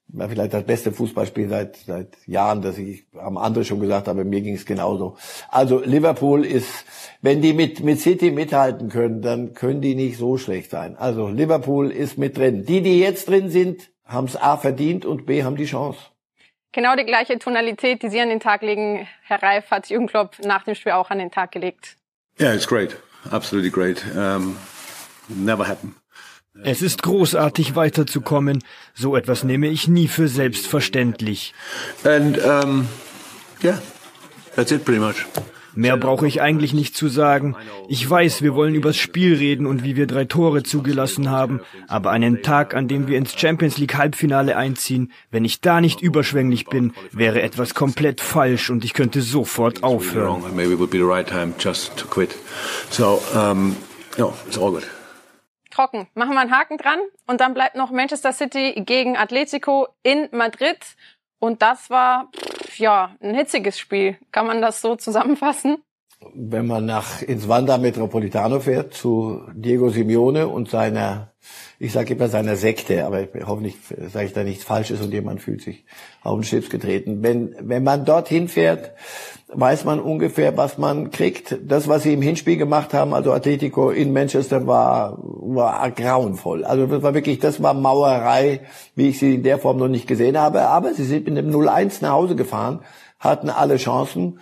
[0.07, 4.23] War vielleicht das beste Fußballspiel seit, seit Jahren, das ich, haben andere schon gesagt, aber
[4.23, 5.17] mir ging es genauso.
[5.49, 6.85] Also Liverpool ist,
[7.21, 10.95] wenn die mit, mit City mithalten können, dann können die nicht so schlecht sein.
[10.95, 12.63] Also Liverpool ist mit drin.
[12.65, 15.99] Die, die jetzt drin sind, haben es A verdient und B haben die Chance.
[16.71, 20.37] Genau die gleiche Tonalität, die Sie an den Tag legen, Herr Reif, hat Jürgen Klopp
[20.43, 21.95] nach dem Spiel auch an den Tag gelegt.
[22.39, 22.97] Yeah, it's great.
[23.29, 24.03] Absolutely great.
[24.15, 24.57] Um,
[25.27, 25.95] never happened.
[26.63, 28.63] Es ist großartig weiterzukommen.
[28.93, 31.53] So etwas nehme ich nie für selbstverständlich.
[32.03, 32.87] And um,
[33.63, 33.79] yeah,
[34.55, 35.25] that's it pretty much.
[35.75, 37.55] Mehr brauche ich eigentlich nicht zu sagen.
[37.87, 41.61] Ich weiß, wir wollen übers Spiel reden und wie wir drei Tore zugelassen haben.
[41.87, 46.01] Aber einen Tag, an dem wir ins Champions League Halbfinale einziehen, wenn ich da nicht
[46.01, 50.43] überschwänglich bin, wäre etwas komplett falsch und ich könnte sofort aufhören.
[50.43, 50.57] Um.
[55.71, 56.07] Trocken.
[56.13, 60.77] Machen wir einen Haken dran und dann bleibt noch Manchester City gegen Atletico in Madrid.
[61.43, 62.29] Und das war,
[62.77, 64.17] ja, ein hitziges Spiel.
[64.31, 65.83] Kann man das so zusammenfassen?
[66.33, 71.33] Wenn man nach ins Wanda Metropolitano fährt zu Diego Simeone und seiner,
[71.79, 73.75] ich sage immer seiner Sekte, aber hoffentlich
[74.11, 75.85] sage ich da nichts Falsches und jemand fühlt sich
[76.23, 77.21] auf den Schlips getreten.
[77.21, 78.91] Wenn, wenn man dorthin fährt,
[79.47, 81.57] weiß man ungefähr, was man kriegt.
[81.63, 86.63] Das, was sie im Hinspiel gemacht haben, also Atletico in Manchester, war, war grauenvoll.
[86.65, 88.61] Also das war wirklich, das war Mauerei,
[88.95, 90.61] wie ich sie in der Form noch nicht gesehen habe.
[90.61, 92.81] Aber sie sind mit einem 0-1 nach Hause gefahren,
[93.19, 94.39] hatten alle Chancen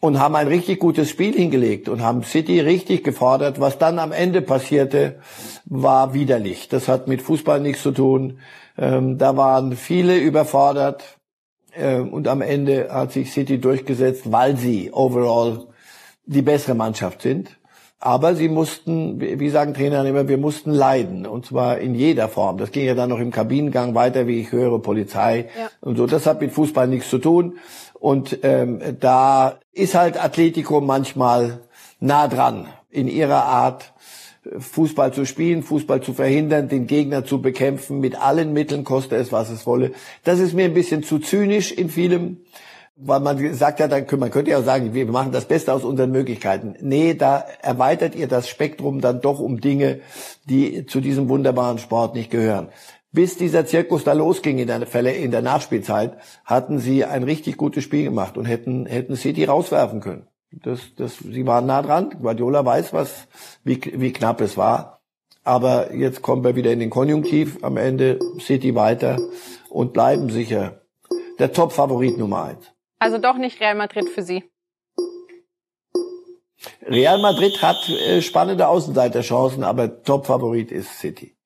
[0.00, 3.60] und haben ein richtig gutes Spiel hingelegt und haben City richtig gefordert.
[3.60, 5.16] Was dann am Ende passierte,
[5.64, 6.68] war widerlich.
[6.68, 8.38] Das hat mit Fußball nichts zu tun.
[8.76, 11.18] Ähm, da waren viele überfordert
[11.74, 15.66] ähm, und am Ende hat sich City durchgesetzt, weil sie overall
[16.26, 17.58] die bessere Mannschaft sind.
[18.00, 21.26] Aber sie mussten, wie sagen Trainer immer, wir mussten leiden.
[21.26, 22.56] Und zwar in jeder Form.
[22.56, 25.68] Das ging ja dann noch im Kabinengang weiter, wie ich höre, Polizei ja.
[25.80, 26.06] und so.
[26.06, 27.58] Das hat mit Fußball nichts zu tun.
[28.00, 31.60] Und ähm, da ist halt Atletico manchmal
[32.00, 33.92] nah dran in ihrer Art,
[34.56, 39.32] Fußball zu spielen, Fußball zu verhindern, den Gegner zu bekämpfen, mit allen Mitteln, koste es,
[39.32, 39.92] was es wolle.
[40.24, 42.38] Das ist mir ein bisschen zu zynisch in vielem,
[42.96, 46.10] weil man sagt ja, dann, man könnte ja sagen, wir machen das Beste aus unseren
[46.10, 46.74] Möglichkeiten.
[46.80, 50.00] Nee, da erweitert ihr das Spektrum dann doch um Dinge,
[50.46, 52.68] die zu diesem wunderbaren Sport nicht gehören.
[53.10, 57.56] Bis dieser Zirkus da losging in der, Fälle, in der Nachspielzeit, hatten sie ein richtig
[57.56, 60.26] gutes Spiel gemacht und hätten, hätten City rauswerfen können.
[60.50, 62.10] Das, das, sie waren nah dran.
[62.20, 63.28] Guardiola weiß, was,
[63.64, 65.00] wie, wie knapp es war.
[65.42, 67.58] Aber jetzt kommen wir wieder in den Konjunktiv.
[67.62, 69.18] Am Ende City weiter
[69.70, 70.82] und bleiben sicher
[71.38, 72.72] der Top-Favorit Nummer eins.
[72.98, 74.44] Also doch nicht Real Madrid für Sie.
[76.82, 81.36] Real Madrid hat äh, spannende Außenseiterchancen, aber Top-Favorit ist City.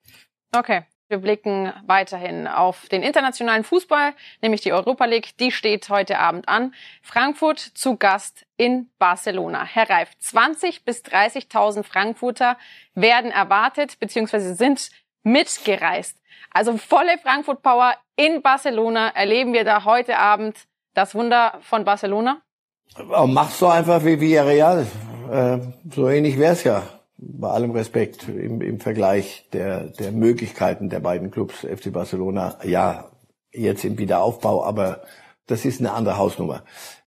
[0.56, 0.82] Okay.
[1.12, 5.36] Wir blicken weiterhin auf den internationalen Fußball, nämlich die Europa League.
[5.36, 6.72] Die steht heute Abend an.
[7.02, 9.62] Frankfurt zu Gast in Barcelona.
[9.62, 12.56] Herr Reif, 20 bis 30.000 Frankfurter
[12.94, 14.54] werden erwartet bzw.
[14.54, 14.88] sind
[15.22, 16.16] mitgereist.
[16.50, 22.40] Also volle Frankfurt Power in Barcelona erleben wir da heute Abend das Wunder von Barcelona.
[22.96, 24.86] Mach's so einfach wie Villarreal.
[25.30, 25.58] Äh,
[25.94, 31.30] so ähnlich wär's ja bei allem Respekt im, im Vergleich der, der Möglichkeiten der beiden
[31.30, 33.10] Clubs, FC Barcelona, ja,
[33.52, 35.02] jetzt im Wiederaufbau, aber
[35.46, 36.64] das ist eine andere Hausnummer.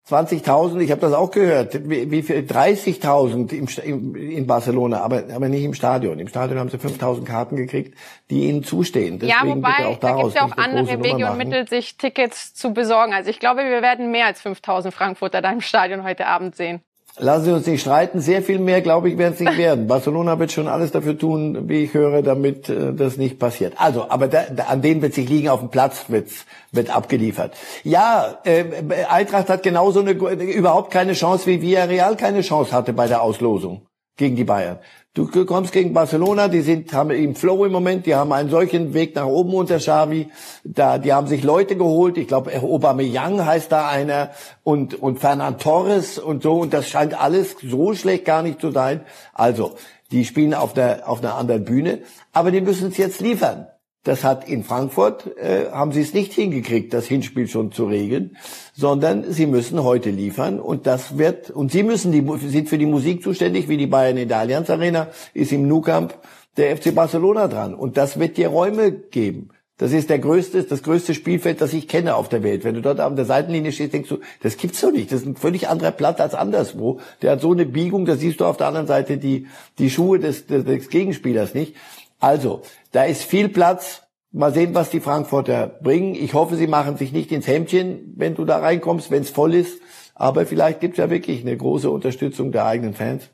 [0.09, 5.47] 20.000, ich habe das auch gehört, wie, wie viel 30.000 im, in Barcelona, aber, aber
[5.47, 6.19] nicht im Stadion.
[6.19, 7.97] Im Stadion haben sie 5.000 Karten gekriegt,
[8.29, 9.19] die ihnen zustehen.
[9.19, 12.53] Deswegen ja, wobei, auch da gibt es ja auch andere Wege und Mittel, sich Tickets
[12.53, 13.13] zu besorgen.
[13.13, 16.81] Also ich glaube, wir werden mehr als 5.000 Frankfurter da im Stadion heute Abend sehen.
[17.17, 18.21] Lassen Sie uns nicht streiten.
[18.21, 19.87] Sehr viel mehr, glaube ich, werden es nicht werden.
[19.87, 23.73] Barcelona wird schon alles dafür tun, wie ich höre, damit äh, das nicht passiert.
[23.77, 27.53] Also, aber da, da, an denen wird sich liegen, auf dem Platz wird's, wird abgeliefert.
[27.83, 28.65] Ja, äh,
[29.09, 33.81] Eintracht hat genauso eine, überhaupt keine Chance, wie Villarreal keine Chance hatte bei der Auslosung
[34.17, 34.79] gegen die Bayern.
[35.13, 38.93] Du kommst gegen Barcelona, die sind, haben im Flow im Moment, die haben einen solchen
[38.93, 40.29] Weg nach oben unter Xavi,
[40.63, 44.29] da, die haben sich Leute geholt, ich glaube, Aubameyang heißt da einer
[44.63, 48.71] und, und Fernand Torres und so, und das scheint alles so schlecht gar nicht zu
[48.71, 49.01] sein.
[49.33, 49.73] Also,
[50.11, 53.67] die spielen auf der, auf einer anderen Bühne, aber die müssen es jetzt liefern.
[54.03, 58.35] Das hat in Frankfurt, äh, haben sie es nicht hingekriegt, das Hinspiel schon zu regeln,
[58.73, 62.87] sondern sie müssen heute liefern und das wird, und sie müssen die, sind für die
[62.87, 66.15] Musik zuständig, wie die Bayern in der Allianz Arena, ist im Nou Camp
[66.57, 69.49] der FC Barcelona dran und das wird dir Räume geben.
[69.81, 72.63] Das ist der größte, das größte Spielfeld, das ich kenne auf der Welt.
[72.63, 75.11] Wenn du dort an der Seitenlinie stehst, denkst du, das gibt's doch nicht.
[75.11, 76.99] Das ist ein völlig anderer Platz als anderswo.
[77.23, 79.47] Der hat so eine Biegung, da siehst du auf der anderen Seite die,
[79.79, 81.75] die Schuhe des, des, des Gegenspielers nicht.
[82.19, 82.61] Also,
[82.91, 84.03] da ist viel Platz.
[84.33, 86.15] Mal sehen, was die Frankfurter bringen.
[86.15, 89.53] Ich hoffe, sie machen sich nicht ins Hemdchen, wenn du da reinkommst, wenn es voll
[89.53, 89.81] ist.
[90.15, 93.29] Aber vielleicht gibt's ja wirklich eine große Unterstützung der eigenen Fans.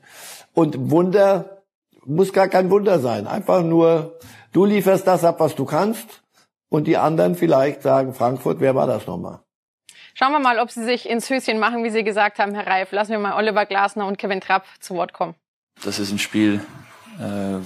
[0.54, 1.62] Und Wunder
[2.04, 3.28] muss gar kein Wunder sein.
[3.28, 4.18] Einfach nur,
[4.52, 6.22] du lieferst das ab, was du kannst.
[6.68, 9.40] Und die anderen vielleicht sagen, Frankfurt, wer war das nochmal?
[10.14, 12.90] Schauen wir mal, ob Sie sich ins Höschen machen, wie Sie gesagt haben, Herr Reif.
[12.90, 15.36] Lassen wir mal Oliver Glasner und Kevin Trapp zu Wort kommen.
[15.84, 16.60] Das ist ein Spiel,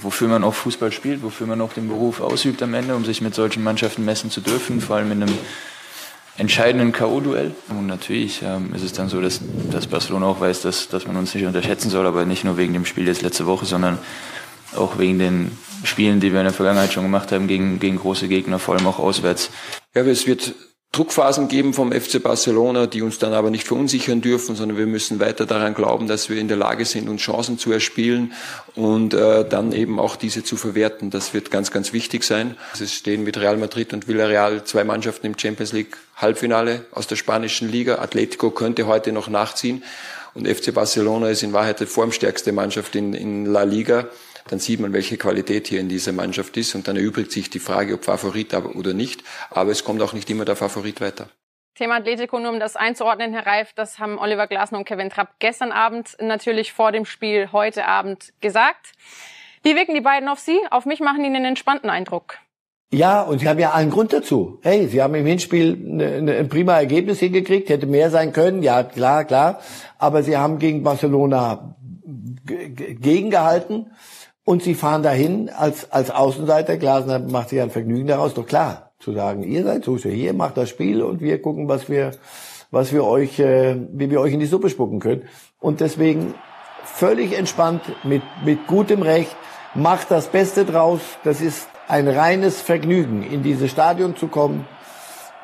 [0.01, 3.21] wofür man auch Fußball spielt, wofür man auch den Beruf ausübt am Ende, um sich
[3.21, 5.39] mit solchen Mannschaften messen zu dürfen, vor allem in einem
[6.39, 7.53] entscheidenden K.O.-Duell.
[7.69, 9.41] Und natürlich ähm, ist es dann so, dass,
[9.71, 12.73] dass Barcelona auch weiß, dass, dass man uns nicht unterschätzen soll, aber nicht nur wegen
[12.73, 13.99] dem Spiel jetzt letzte Woche, sondern
[14.77, 18.29] auch wegen den Spielen, die wir in der Vergangenheit schon gemacht haben, gegen, gegen große
[18.29, 19.51] Gegner, vor allem auch auswärts.
[19.95, 20.55] Ja, es wird
[20.93, 25.21] Druckphasen geben vom FC Barcelona, die uns dann aber nicht verunsichern dürfen, sondern wir müssen
[25.21, 28.35] weiter daran glauben, dass wir in der Lage sind, uns Chancen zu erspielen
[28.75, 31.09] und äh, dann eben auch diese zu verwerten.
[31.09, 32.59] Das wird ganz, ganz wichtig sein.
[32.79, 37.17] Es stehen mit Real Madrid und Villarreal zwei Mannschaften im Champions League Halbfinale aus der
[37.17, 37.95] spanischen Liga.
[37.95, 39.83] Atletico könnte heute noch nachziehen
[40.35, 44.09] und FC Barcelona ist in Wahrheit die formstärkste Mannschaft in, in La Liga
[44.49, 47.59] dann sieht man, welche Qualität hier in dieser Mannschaft ist und dann erübrigt sich die
[47.59, 49.23] Frage, ob Favorit oder nicht.
[49.51, 51.29] Aber es kommt auch nicht immer der Favorit weiter.
[51.75, 55.37] Thema Atletico, nur um das einzuordnen, Herr Reif, das haben Oliver Glasner und Kevin Trapp
[55.39, 58.93] gestern Abend natürlich vor dem Spiel heute Abend gesagt.
[59.63, 60.59] Wie wirken die beiden auf Sie?
[60.71, 62.39] Auf mich machen die einen entspannten Eindruck.
[62.93, 64.59] Ja, und sie haben ja allen Grund dazu.
[64.63, 68.83] Hey, sie haben im Hinspiel eine, ein prima Ergebnis hingekriegt, hätte mehr sein können, ja,
[68.83, 69.61] klar, klar.
[69.99, 71.75] Aber sie haben gegen Barcelona
[72.45, 73.93] gegengehalten.
[74.45, 78.91] Und sie fahren dahin als, als Außenseiter, Glasner macht sich ein Vergnügen daraus, doch klar,
[78.99, 82.13] zu sagen, ihr seid Zuschauer, hier macht das Spiel und wir gucken, was wir,
[82.71, 85.29] was wir euch, äh, wie wir euch in die Suppe spucken können.
[85.61, 86.35] Und deswegen
[86.85, 89.37] völlig entspannt, mit, mit gutem Recht,
[89.75, 91.01] macht das Beste draus.
[91.23, 94.67] Das ist ein reines Vergnügen, in dieses Stadion zu kommen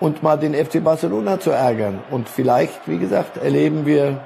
[0.00, 2.00] und mal den FC Barcelona zu ärgern.
[2.10, 4.20] Und vielleicht, wie gesagt, erleben wir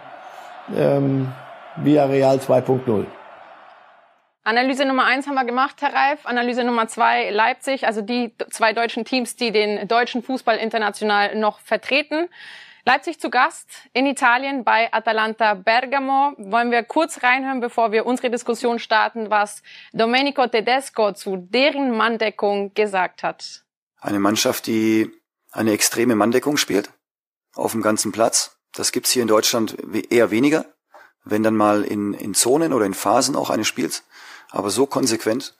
[0.75, 1.33] ähm,
[1.77, 3.05] Villarreal 2.0.
[4.45, 6.26] Analyse Nummer eins haben wir gemacht, Herr Reif.
[6.26, 11.61] Analyse Nummer zwei Leipzig, also die zwei deutschen Teams, die den deutschen Fußball international noch
[11.61, 12.28] vertreten.
[12.84, 16.32] Leipzig zu Gast in Italien bei Atalanta Bergamo.
[16.38, 19.62] Wollen wir kurz reinhören, bevor wir unsere Diskussion starten, was
[19.93, 23.62] Domenico Tedesco zu deren Manndeckung gesagt hat.
[24.01, 25.09] Eine Mannschaft, die
[25.53, 26.90] eine extreme Manndeckung spielt
[27.55, 28.59] auf dem ganzen Platz.
[28.72, 29.76] Das gibt's hier in Deutschland
[30.11, 30.64] eher weniger,
[31.24, 34.03] wenn dann mal in, in Zonen oder in Phasen auch eines Spiels.
[34.53, 35.55] Aber so konsequent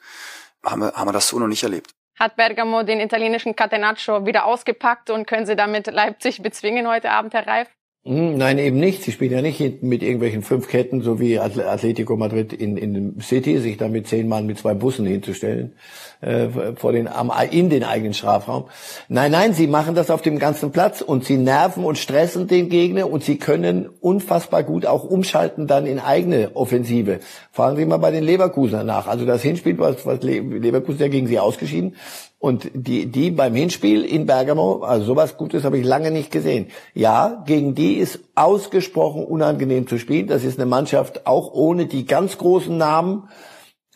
[0.65, 1.91] haben wir, haben wir das so noch nicht erlebt.
[2.19, 7.35] Hat Bergamo den italienischen Catenaccio wieder ausgepackt und können Sie damit Leipzig bezwingen heute Abend,
[7.35, 7.69] Herr Reif?
[8.05, 9.05] Hm, nein, eben nicht.
[9.05, 13.61] Sie spielen ja nicht mit irgendwelchen fünf Ketten, so wie Atletico Madrid in, in City,
[13.61, 15.75] sich da mit zehn Mann mit zwei Bussen hinzustellen,
[16.21, 18.65] äh, vor den, am, in den eigenen Strafraum.
[19.09, 22.71] Nein, nein, sie machen das auf dem ganzen Platz und sie nerven und stressen den
[22.71, 27.21] Gegner und sie können unfassbar gut auch umschalten dann in eigene Offensive.
[27.53, 29.07] Fragen Sie mal bei den Leverkusener nach.
[29.07, 31.95] Also das Hinspiel, was, was Leverkusen ja gegen sie ausgeschieden,
[32.43, 36.67] und die, die beim Hinspiel in Bergamo, also sowas Gutes habe ich lange nicht gesehen.
[36.93, 40.27] Ja, gegen die ist ausgesprochen unangenehm zu spielen.
[40.27, 43.29] Das ist eine Mannschaft auch ohne die ganz großen Namen.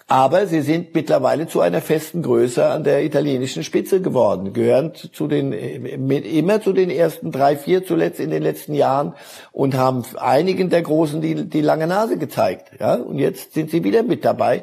[0.07, 5.27] Aber sie sind mittlerweile zu einer festen Größe an der italienischen Spitze geworden, gehören zu
[5.27, 9.15] den, immer zu den ersten drei, vier zuletzt in den letzten Jahren
[9.51, 12.71] und haben einigen der Großen die, die lange Nase gezeigt.
[12.79, 14.63] Ja, und jetzt sind sie wieder mit dabei.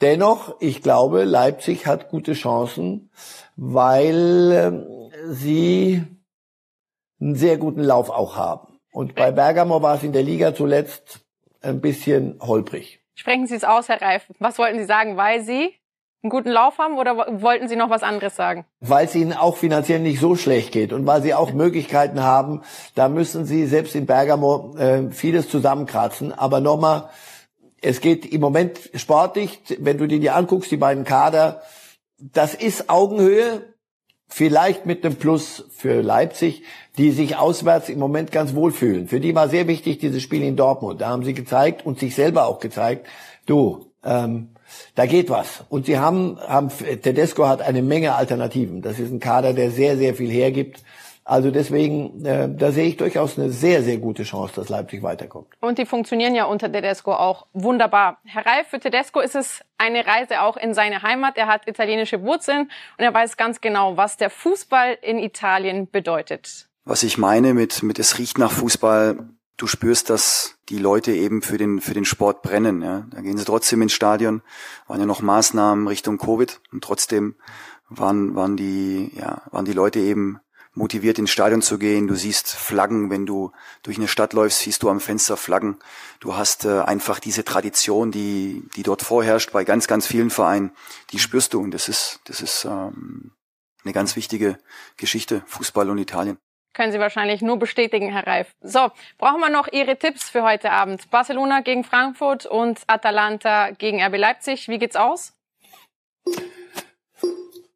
[0.00, 3.10] Dennoch, ich glaube, Leipzig hat gute Chancen,
[3.56, 6.02] weil äh, sie
[7.20, 8.80] einen sehr guten Lauf auch haben.
[8.92, 11.20] Und bei Bergamo war es in der Liga zuletzt
[11.60, 13.00] ein bisschen holprig.
[13.14, 14.24] Sprechen Sie es aus, Herr Reif.
[14.38, 15.18] Was wollten Sie sagen?
[15.18, 15.74] Weil Sie
[16.22, 18.64] einen guten Lauf haben oder wollten Sie noch was anderes sagen?
[18.80, 22.62] Weil es ihnen auch finanziell nicht so schlecht geht und weil sie auch Möglichkeiten haben,
[22.94, 26.32] da müssen sie selbst in Bergamo äh, vieles zusammenkratzen.
[26.32, 27.10] Aber nochmal,
[27.80, 31.62] es geht im Moment sportlich, wenn du dir die anguckst, die beiden Kader,
[32.18, 33.62] das ist Augenhöhe,
[34.28, 36.62] vielleicht mit einem Plus für Leipzig,
[36.98, 39.08] die sich auswärts im Moment ganz wohl fühlen.
[39.08, 41.00] Für die war sehr wichtig dieses Spiel in Dortmund.
[41.00, 43.06] Da haben sie gezeigt und sich selber auch gezeigt,
[43.46, 44.50] du, ähm,
[44.94, 45.64] da geht was.
[45.68, 48.82] Und sie haben, haben, Tedesco hat eine Menge Alternativen.
[48.82, 50.84] Das ist ein Kader, der sehr, sehr viel hergibt.
[51.30, 55.46] Also deswegen, äh, da sehe ich durchaus eine sehr, sehr gute Chance, dass Leipzig weiterkommt.
[55.60, 58.18] Und die funktionieren ja unter Tedesco auch wunderbar.
[58.24, 61.38] Herr Reif, für Tedesco ist es eine Reise auch in seine Heimat.
[61.38, 62.62] Er hat italienische Wurzeln
[62.98, 66.68] und er weiß ganz genau, was der Fußball in Italien bedeutet.
[66.84, 71.42] Was ich meine mit, mit es riecht nach Fußball, du spürst, dass die Leute eben
[71.42, 72.82] für den, für den Sport brennen.
[72.82, 73.06] Ja.
[73.12, 74.42] Da gehen sie trotzdem ins Stadion,
[74.88, 77.36] waren ja noch Maßnahmen Richtung Covid und trotzdem
[77.88, 80.40] waren, waren die, ja, waren die Leute eben
[80.74, 82.06] motiviert ins Stadion zu gehen.
[82.06, 83.52] Du siehst Flaggen, wenn du
[83.82, 85.78] durch eine Stadt läufst, siehst du am Fenster Flaggen.
[86.20, 90.72] Du hast äh, einfach diese Tradition, die, die dort vorherrscht bei ganz, ganz vielen Vereinen,
[91.10, 93.32] die spürst du und das ist, das ist ähm,
[93.84, 94.58] eine ganz wichtige
[94.96, 96.38] Geschichte, Fußball und Italien.
[96.72, 98.54] Können Sie wahrscheinlich nur bestätigen, Herr Reif.
[98.60, 101.10] So, brauchen wir noch Ihre Tipps für heute Abend?
[101.10, 104.68] Barcelona gegen Frankfurt und Atalanta gegen RB Leipzig.
[104.68, 105.32] Wie geht's aus?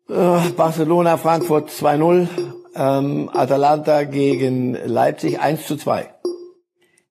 [0.09, 2.64] Äh, Barcelona, Frankfurt 2-0.
[2.77, 6.12] Ähm, Atalanta gegen Leipzig 1 zu 2.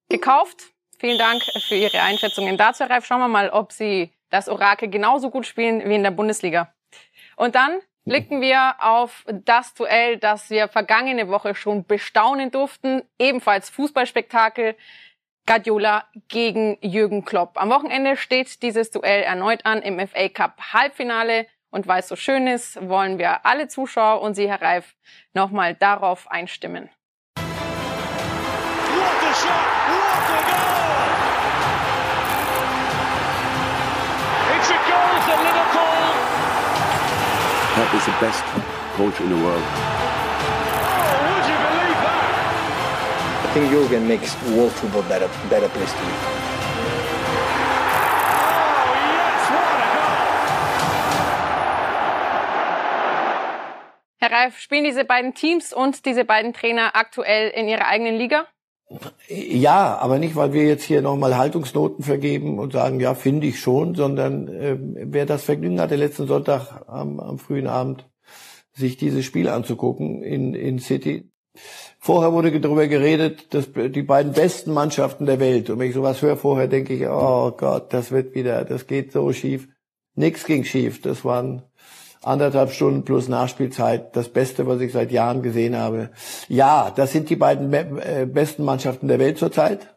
[0.09, 0.73] Gekauft.
[0.99, 3.05] Vielen Dank für Ihre Einschätzungen dazu, Herr Reif.
[3.05, 6.73] Schauen wir mal, ob Sie das Orakel genauso gut spielen wie in der Bundesliga.
[7.35, 13.03] Und dann blicken wir auf das Duell, das wir vergangene Woche schon bestaunen durften.
[13.17, 14.75] Ebenfalls Fußballspektakel.
[15.45, 17.61] Guardiola gegen Jürgen Klopp.
[17.61, 21.47] Am Wochenende steht dieses Duell erneut an im FA Cup Halbfinale.
[21.73, 24.93] Und weil es so schön ist, wollen wir alle Zuschauer und Sie, Herr Reif,
[25.33, 26.87] nochmal darauf einstimmen.
[37.73, 38.43] Pep is the best
[38.95, 39.63] coach in the world.
[43.41, 46.52] I think Jurgen makes world football better, better place to live.
[54.23, 58.45] Herr Reif, spielen diese beiden Teams und diese beiden Trainer aktuell in ihrer eigenen Liga?
[59.27, 63.59] Ja, aber nicht, weil wir jetzt hier nochmal Haltungsnoten vergeben und sagen, ja, finde ich
[63.59, 68.09] schon, sondern äh, wer das Vergnügen hatte, letzten Sonntag am, am frühen Abend
[68.71, 71.29] sich dieses Spiel anzugucken in, in City.
[71.99, 75.69] Vorher wurde darüber geredet, dass die beiden besten Mannschaften der Welt.
[75.69, 79.11] Und wenn ich sowas höre vorher, denke ich, oh Gott, das wird wieder, das geht
[79.11, 79.67] so schief.
[80.15, 81.01] Nix ging schief.
[81.01, 81.63] Das waren
[82.23, 86.09] anderthalb Stunden plus Nachspielzeit, das Beste, was ich seit Jahren gesehen habe.
[86.47, 89.95] Ja, das sind die beiden äh, besten Mannschaften der Welt zurzeit.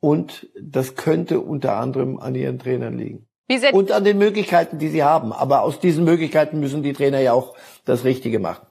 [0.00, 3.26] Und das könnte unter anderem an ihren Trainern liegen.
[3.72, 5.32] Und an den Möglichkeiten, die sie haben.
[5.32, 8.67] Aber aus diesen Möglichkeiten müssen die Trainer ja auch das Richtige machen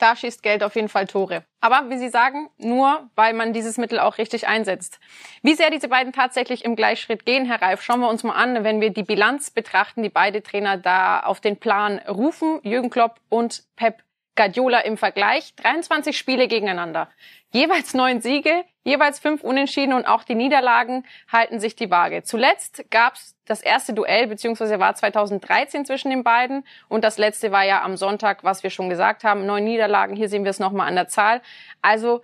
[0.00, 1.44] da schießt Geld auf jeden Fall Tore.
[1.60, 4.98] Aber wie Sie sagen, nur weil man dieses Mittel auch richtig einsetzt.
[5.42, 8.64] Wie sehr diese beiden tatsächlich im Gleichschritt gehen, Herr Reif, schauen wir uns mal an,
[8.64, 13.20] wenn wir die Bilanz betrachten, die beide Trainer da auf den Plan rufen, Jürgen Klopp
[13.28, 14.02] und Pep
[14.36, 15.54] Guardiola im Vergleich.
[15.56, 17.08] 23 Spiele gegeneinander.
[17.52, 22.22] Jeweils neun Siege, jeweils fünf Unentschieden und auch die Niederlagen halten sich die Waage.
[22.22, 27.50] Zuletzt gab es das erste Duell, beziehungsweise war 2013 zwischen den beiden und das letzte
[27.50, 30.14] war ja am Sonntag, was wir schon gesagt haben, neun Niederlagen.
[30.14, 31.42] Hier sehen wir es nochmal an der Zahl.
[31.82, 32.22] Also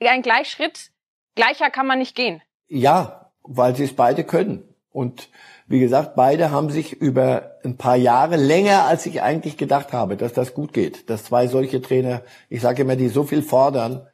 [0.00, 0.90] ein Gleichschritt,
[1.34, 2.42] gleicher kann man nicht gehen.
[2.68, 4.71] Ja, weil sie es beide können.
[4.92, 5.28] Und
[5.66, 10.16] wie gesagt, beide haben sich über ein paar Jahre länger, als ich eigentlich gedacht habe,
[10.16, 11.08] dass das gut geht.
[11.08, 14.06] Dass zwei solche Trainer, ich sage immer, die so viel fordern,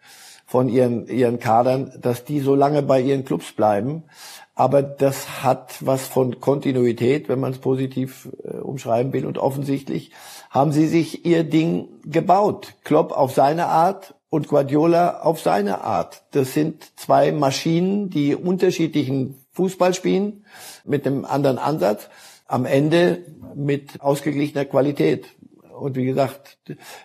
[0.48, 4.04] von ihren, ihren Kadern, dass die so lange bei ihren Clubs bleiben.
[4.54, 9.26] Aber das hat was von Kontinuität, wenn man es positiv äh, umschreiben will.
[9.26, 10.10] Und offensichtlich
[10.48, 12.74] haben sie sich ihr Ding gebaut.
[12.82, 16.22] Klopp auf seine Art und Guardiola auf seine Art.
[16.30, 20.44] Das sind zwei Maschinen, die unterschiedlichen Fußball spielen,
[20.84, 22.08] mit einem anderen Ansatz.
[22.46, 23.24] Am Ende
[23.56, 25.26] mit ausgeglichener Qualität.
[25.76, 26.58] Und wie gesagt,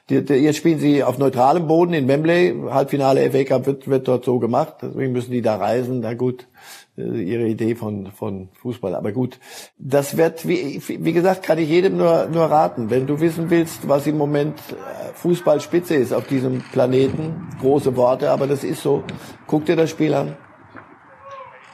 [0.09, 2.55] die, die, jetzt spielen sie auf neutralem Boden in Wembley.
[2.69, 4.75] Halbfinale FA Cup wird, wird dort so gemacht.
[4.83, 6.01] Deswegen müssen die da reisen.
[6.01, 6.47] Na gut,
[6.95, 8.93] äh, ihre Idee von, von Fußball.
[8.93, 9.39] Aber gut,
[9.79, 12.91] das wird, wie, wie gesagt, kann ich jedem nur, nur raten.
[12.91, 18.29] Wenn du wissen willst, was im Moment äh, Fußballspitze ist auf diesem Planeten, große Worte,
[18.29, 19.03] aber das ist so,
[19.47, 20.37] guck dir das Spiel an.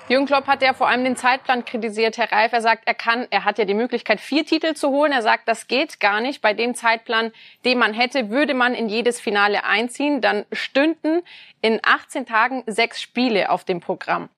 [0.10, 2.18] Jürgen Klopp hat ja vor allem den Zeitplan kritisiert.
[2.18, 5.12] Herr Reif, er sagt, er kann, er hat ja die Möglichkeit, vier Titel zu holen.
[5.12, 6.42] Er sagt, das geht gar nicht.
[6.42, 7.32] Bei dem Zeitplan,
[7.64, 10.20] den man hätte, würde man in jedes Finale einziehen.
[10.20, 11.22] Dann stünden
[11.62, 14.30] in 18 Tagen sechs Spiele auf dem Programm.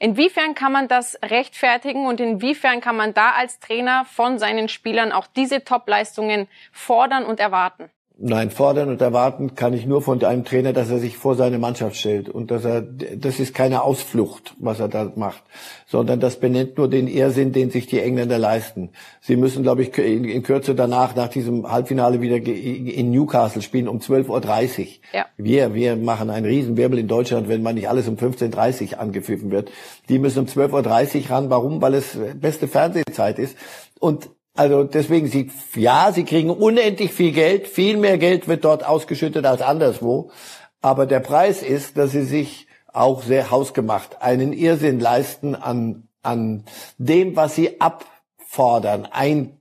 [0.00, 5.12] Inwiefern kann man das rechtfertigen und inwiefern kann man da als Trainer von seinen Spielern
[5.12, 7.90] auch diese Top-Leistungen fordern und erwarten?
[8.20, 11.60] Nein, fordern und erwarten kann ich nur von einem Trainer, dass er sich vor seine
[11.60, 15.44] Mannschaft stellt und dass er, das ist keine Ausflucht, was er da macht,
[15.86, 18.90] sondern das benennt nur den Irrsinn, den sich die Engländer leisten.
[19.20, 23.98] Sie müssen, glaube ich, in, Kürze danach, nach diesem Halbfinale wieder in Newcastle spielen um
[23.98, 24.86] 12.30 Uhr.
[25.12, 25.26] Ja.
[25.36, 29.52] Wir, wir machen einen Riesenwirbel in Deutschland, wenn man nicht alles um 15.30 Uhr angepfiffen
[29.52, 29.70] wird.
[30.08, 31.50] Die müssen um 12.30 Uhr ran.
[31.50, 31.80] Warum?
[31.80, 33.56] Weil es beste Fernsehzeit ist.
[34.00, 34.28] Und
[34.58, 39.46] also deswegen, sie, ja, sie kriegen unendlich viel Geld, viel mehr Geld wird dort ausgeschüttet
[39.46, 40.32] als anderswo.
[40.80, 46.64] Aber der Preis ist, dass sie sich auch sehr hausgemacht einen Irrsinn leisten an, an
[46.98, 49.60] dem, was sie abfordern, ein,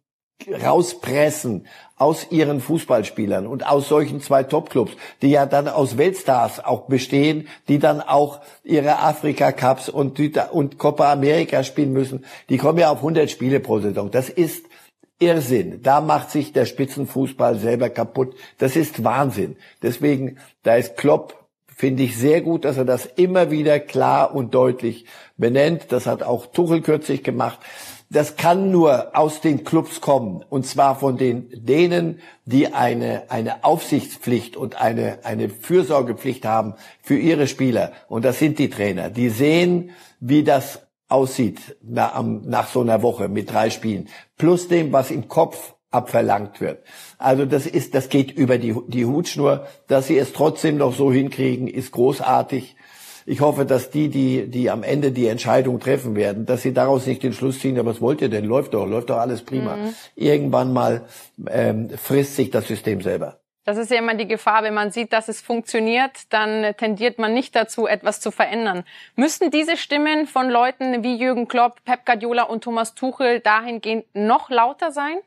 [0.63, 6.87] rauspressen aus ihren Fußballspielern und aus solchen zwei Topclubs, die ja dann aus Weltstars auch
[6.87, 10.19] bestehen, die dann auch ihre Afrika Cups und,
[10.51, 12.25] und Copa America spielen müssen.
[12.49, 14.09] Die kommen ja auf 100 Spiele pro Saison.
[14.09, 14.65] Das ist
[15.19, 15.81] Irrsinn.
[15.81, 18.35] Da macht sich der Spitzenfußball selber kaputt.
[18.57, 19.57] Das ist Wahnsinn.
[19.81, 21.47] Deswegen, da ist Klopp
[21.77, 25.05] finde ich sehr gut, dass er das immer wieder klar und deutlich
[25.37, 25.85] benennt.
[25.89, 27.59] Das hat auch Tuchel kürzlich gemacht.
[28.09, 30.43] Das kann nur aus den Clubs kommen.
[30.49, 37.17] Und zwar von den, denen, die eine, eine Aufsichtspflicht und eine, eine Fürsorgepflicht haben für
[37.17, 37.91] ihre Spieler.
[38.07, 39.11] Und das sind die Trainer.
[39.11, 44.07] Die sehen, wie das aussieht nach, nach so einer Woche mit drei Spielen.
[44.37, 46.83] Plus dem, was im Kopf abverlangt wird.
[47.17, 49.67] Also das ist, das geht über die, die Hutschnur.
[49.87, 52.75] Dass sie es trotzdem noch so hinkriegen, ist großartig.
[53.25, 57.05] Ich hoffe, dass die, die, die am Ende die Entscheidung treffen werden, dass sie daraus
[57.05, 58.45] nicht den Schluss ziehen, ja, was wollt ihr denn?
[58.45, 59.75] Läuft doch, läuft doch alles prima.
[59.75, 59.93] Mhm.
[60.15, 61.05] Irgendwann mal
[61.49, 63.41] ähm, frisst sich das System selber.
[63.67, 67.33] Das ist ja immer die Gefahr, wenn man sieht, dass es funktioniert, dann tendiert man
[67.33, 68.85] nicht dazu, etwas zu verändern.
[69.17, 74.49] Müssten diese Stimmen von Leuten wie Jürgen Klopp, Pep Guardiola und Thomas Tuchel dahingehend noch
[74.49, 75.17] lauter sein?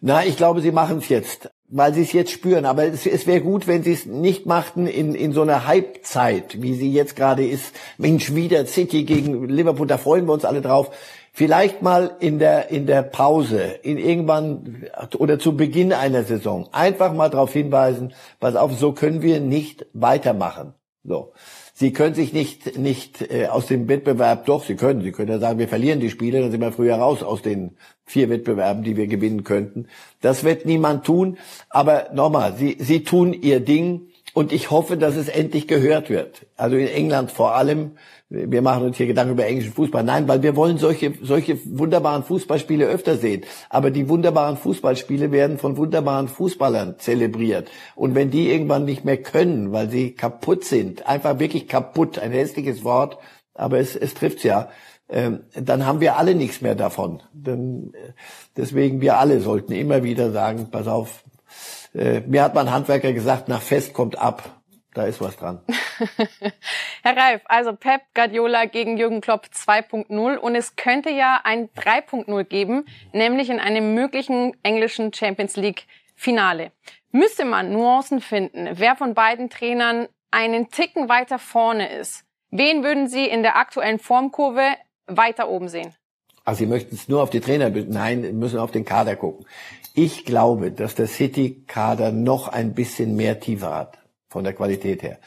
[0.00, 2.64] Na, ich glaube, sie machen es jetzt, weil sie es jetzt spüren.
[2.64, 6.62] Aber es, es wäre gut, wenn sie es nicht machten in, in so einer Halbzeit,
[6.62, 7.74] wie sie jetzt gerade ist.
[7.98, 10.94] Mensch, wieder City gegen Liverpool, da freuen wir uns alle drauf.
[11.36, 14.84] Vielleicht mal in der, in der Pause, in irgendwann
[15.18, 19.84] oder zu Beginn einer Saison, einfach mal darauf hinweisen, pass auf, so können wir nicht
[19.94, 20.74] weitermachen.
[21.02, 21.32] So.
[21.72, 25.40] Sie können sich nicht, nicht äh, aus dem Wettbewerb, doch, Sie können, Sie können ja
[25.40, 28.96] sagen, wir verlieren die Spiele, dann sind wir früher raus aus den vier Wettbewerben, die
[28.96, 29.88] wir gewinnen könnten.
[30.20, 31.36] Das wird niemand tun,
[31.68, 34.02] aber nochmal, Sie, Sie tun Ihr Ding
[34.34, 36.46] und ich hoffe, dass es endlich gehört wird.
[36.56, 37.96] Also in England vor allem,
[38.30, 40.02] wir machen uns hier Gedanken über englischen Fußball.
[40.02, 43.44] Nein, weil wir wollen solche, solche wunderbaren Fußballspiele öfter sehen.
[43.68, 47.70] Aber die wunderbaren Fußballspiele werden von wunderbaren Fußballern zelebriert.
[47.94, 52.32] Und wenn die irgendwann nicht mehr können, weil sie kaputt sind, einfach wirklich kaputt, ein
[52.32, 53.18] hässliches Wort,
[53.54, 54.68] aber es, es trifft's ja,
[55.08, 57.22] ähm, dann haben wir alle nichts mehr davon.
[57.32, 58.12] Denn, äh,
[58.56, 61.24] deswegen wir alle sollten immer wieder sagen, pass auf,
[61.94, 64.53] äh, mir hat mein Handwerker gesagt, nach Fest kommt ab.
[64.94, 65.60] Da ist was dran.
[67.02, 72.44] Herr Reif, also Pep Guardiola gegen Jürgen Klopp 2.0 und es könnte ja ein 3.0
[72.44, 76.70] geben, nämlich in einem möglichen englischen Champions League Finale.
[77.10, 82.24] Müsste man Nuancen finden, wer von beiden Trainern einen Ticken weiter vorne ist.
[82.50, 84.76] Wen würden Sie in der aktuellen Formkurve
[85.06, 85.92] weiter oben sehen?
[86.44, 89.44] Also Sie möchten es nur auf die Trainer, nein, müssen auf den Kader gucken.
[89.94, 94.03] Ich glaube, dass der City-Kader noch ein bisschen mehr Tiefe hat
[94.34, 95.18] von der Qualität her.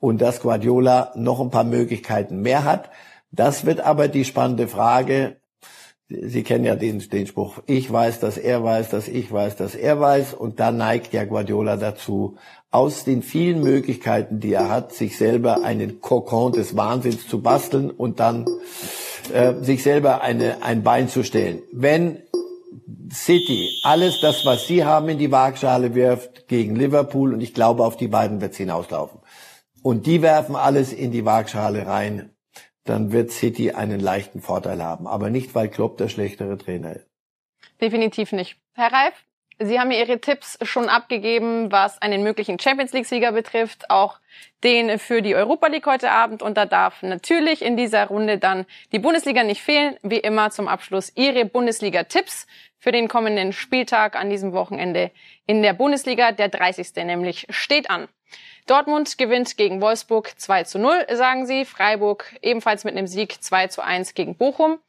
[0.00, 2.90] Und dass Guardiola noch ein paar Möglichkeiten mehr hat.
[3.30, 5.36] Das wird aber die spannende Frage.
[6.08, 9.76] Sie kennen ja den, den Spruch, ich weiß, dass er weiß, dass ich weiß, dass
[9.76, 10.34] er weiß.
[10.34, 12.36] Und da neigt ja Guardiola dazu,
[12.72, 17.90] aus den vielen Möglichkeiten, die er hat, sich selber einen Kokon des Wahnsinns zu basteln
[17.90, 18.46] und dann
[19.32, 21.62] äh, sich selber eine, ein Bein zu stellen.
[21.72, 22.18] Wenn
[23.12, 27.84] City alles das, was sie haben, in die Waagschale wirft gegen Liverpool und ich glaube,
[27.84, 29.20] auf die beiden wird es hinauslaufen.
[29.82, 32.34] Und die werfen alles in die Waagschale rein,
[32.84, 35.06] dann wird City einen leichten Vorteil haben.
[35.06, 37.08] Aber nicht, weil Klopp der schlechtere Trainer ist.
[37.80, 38.56] Definitiv nicht.
[38.74, 39.14] Herr Reif,
[39.58, 44.18] Sie haben mir Ihre Tipps schon abgegeben, was einen möglichen Champions League-Sieger betrifft, auch
[44.62, 46.42] den für die Europa League heute Abend.
[46.42, 49.96] Und da darf natürlich in dieser Runde dann die Bundesliga nicht fehlen.
[50.02, 52.46] Wie immer zum Abschluss Ihre Bundesliga-Tipps
[52.78, 55.10] für den kommenden Spieltag an diesem Wochenende
[55.46, 56.32] in der Bundesliga.
[56.32, 56.94] Der 30.
[57.06, 58.08] nämlich steht an.
[58.66, 61.64] Dortmund gewinnt gegen Wolfsburg 2 zu 0, sagen sie.
[61.64, 64.80] Freiburg ebenfalls mit einem Sieg 2 zu 1 gegen Bochum.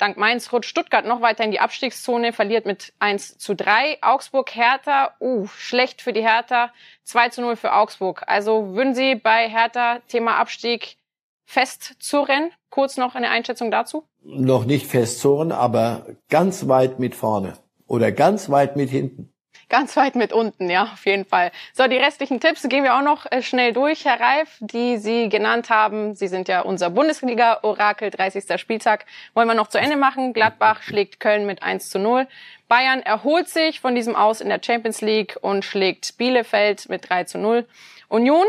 [0.00, 3.98] Dank Mainz rutscht Stuttgart noch weiter in die Abstiegszone, verliert mit 1 zu 3.
[4.00, 6.72] Augsburg Hertha, uh, schlecht für die Hertha,
[7.04, 8.22] 2 zu 0 für Augsburg.
[8.26, 10.96] Also würden Sie bei Hertha Thema Abstieg
[11.44, 12.50] festzurren?
[12.70, 14.04] Kurz noch eine Einschätzung dazu?
[14.22, 17.52] Noch nicht festzurren, aber ganz weit mit vorne
[17.86, 19.34] oder ganz weit mit hinten.
[19.70, 21.52] Ganz weit mit unten, ja, auf jeden Fall.
[21.72, 25.28] So, die restlichen Tipps gehen wir auch noch äh, schnell durch, Herr Reif, die Sie
[25.28, 26.16] genannt haben.
[26.16, 28.60] Sie sind ja unser Bundesliga-Orakel, 30.
[28.60, 29.06] Spieltag.
[29.32, 30.32] Wollen wir noch zu Ende machen.
[30.32, 32.26] Gladbach schlägt Köln mit 1 zu 0.
[32.66, 37.24] Bayern erholt sich von diesem Aus in der Champions League und schlägt Bielefeld mit 3
[37.24, 37.64] zu 0.
[38.08, 38.46] Union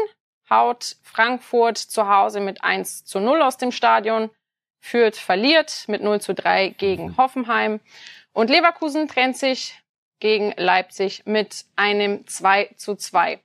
[0.50, 4.32] haut Frankfurt zu Hause mit 1 zu 0 aus dem Stadion.
[4.80, 7.80] Fürth verliert mit 0 zu 3 gegen Hoffenheim.
[8.34, 9.81] Und Leverkusen trennt sich
[10.22, 13.40] gegen Leipzig mit einem 2 zu 2.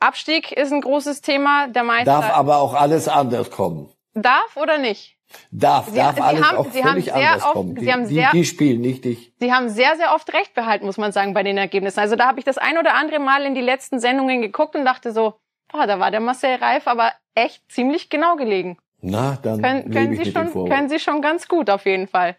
[0.00, 1.66] Abstieg ist ein großes Thema.
[1.66, 3.90] Der Meister darf aber auch alles anders kommen.
[4.14, 5.16] Darf oder nicht?
[5.50, 7.76] Darf, Sie, darf Sie alles haben, auch Sie völlig haben sehr anders oft, kommen.
[7.76, 9.32] Sie haben die, sehr, die spielen, nicht ich.
[9.38, 12.00] Sie haben sehr, sehr oft recht behalten, muss man sagen, bei den Ergebnissen.
[12.00, 14.84] Also da habe ich das ein oder andere Mal in die letzten Sendungen geguckt und
[14.84, 15.34] dachte so,
[15.70, 18.78] boah, da war der Marcel Reif aber echt ziemlich genau gelegen.
[19.00, 22.36] Na, dann können, können Sie schon, können Sie schon ganz gut auf jeden Fall.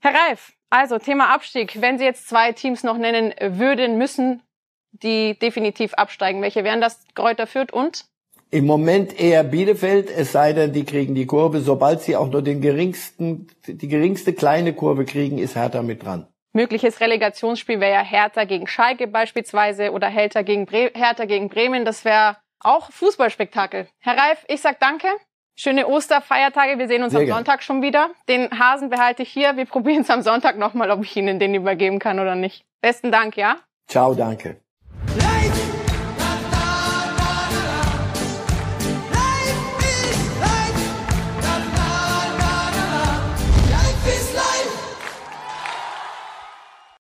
[0.00, 1.80] Herr Reif, also Thema Abstieg.
[1.80, 4.42] Wenn Sie jetzt zwei Teams noch nennen würden, müssen,
[4.92, 6.42] die definitiv absteigen.
[6.42, 7.04] Welche wären das?
[7.14, 8.04] Kräuter Fürth und?
[8.50, 11.60] Im Moment eher Bielefeld, es sei denn, die kriegen die Kurve.
[11.60, 16.26] Sobald sie auch nur den geringsten, die geringste kleine Kurve kriegen, ist Hertha mit dran.
[16.54, 21.84] Mögliches Relegationsspiel wäre ja Hertha gegen Schalke beispielsweise oder Hertha gegen, Bre Hertha gegen Bremen.
[21.84, 23.86] Das wäre auch Fußballspektakel.
[23.98, 25.08] Herr Reif, ich sag danke.
[25.60, 26.78] Schöne Osterfeiertage.
[26.78, 27.36] Wir sehen uns Sehr am gern.
[27.38, 28.10] Sonntag schon wieder.
[28.28, 29.56] Den Hasen behalte ich hier.
[29.56, 32.64] Wir probieren es am Sonntag nochmal, ob ich Ihnen den übergeben kann oder nicht.
[32.80, 33.56] Besten Dank, ja?
[33.88, 34.60] Ciao, danke.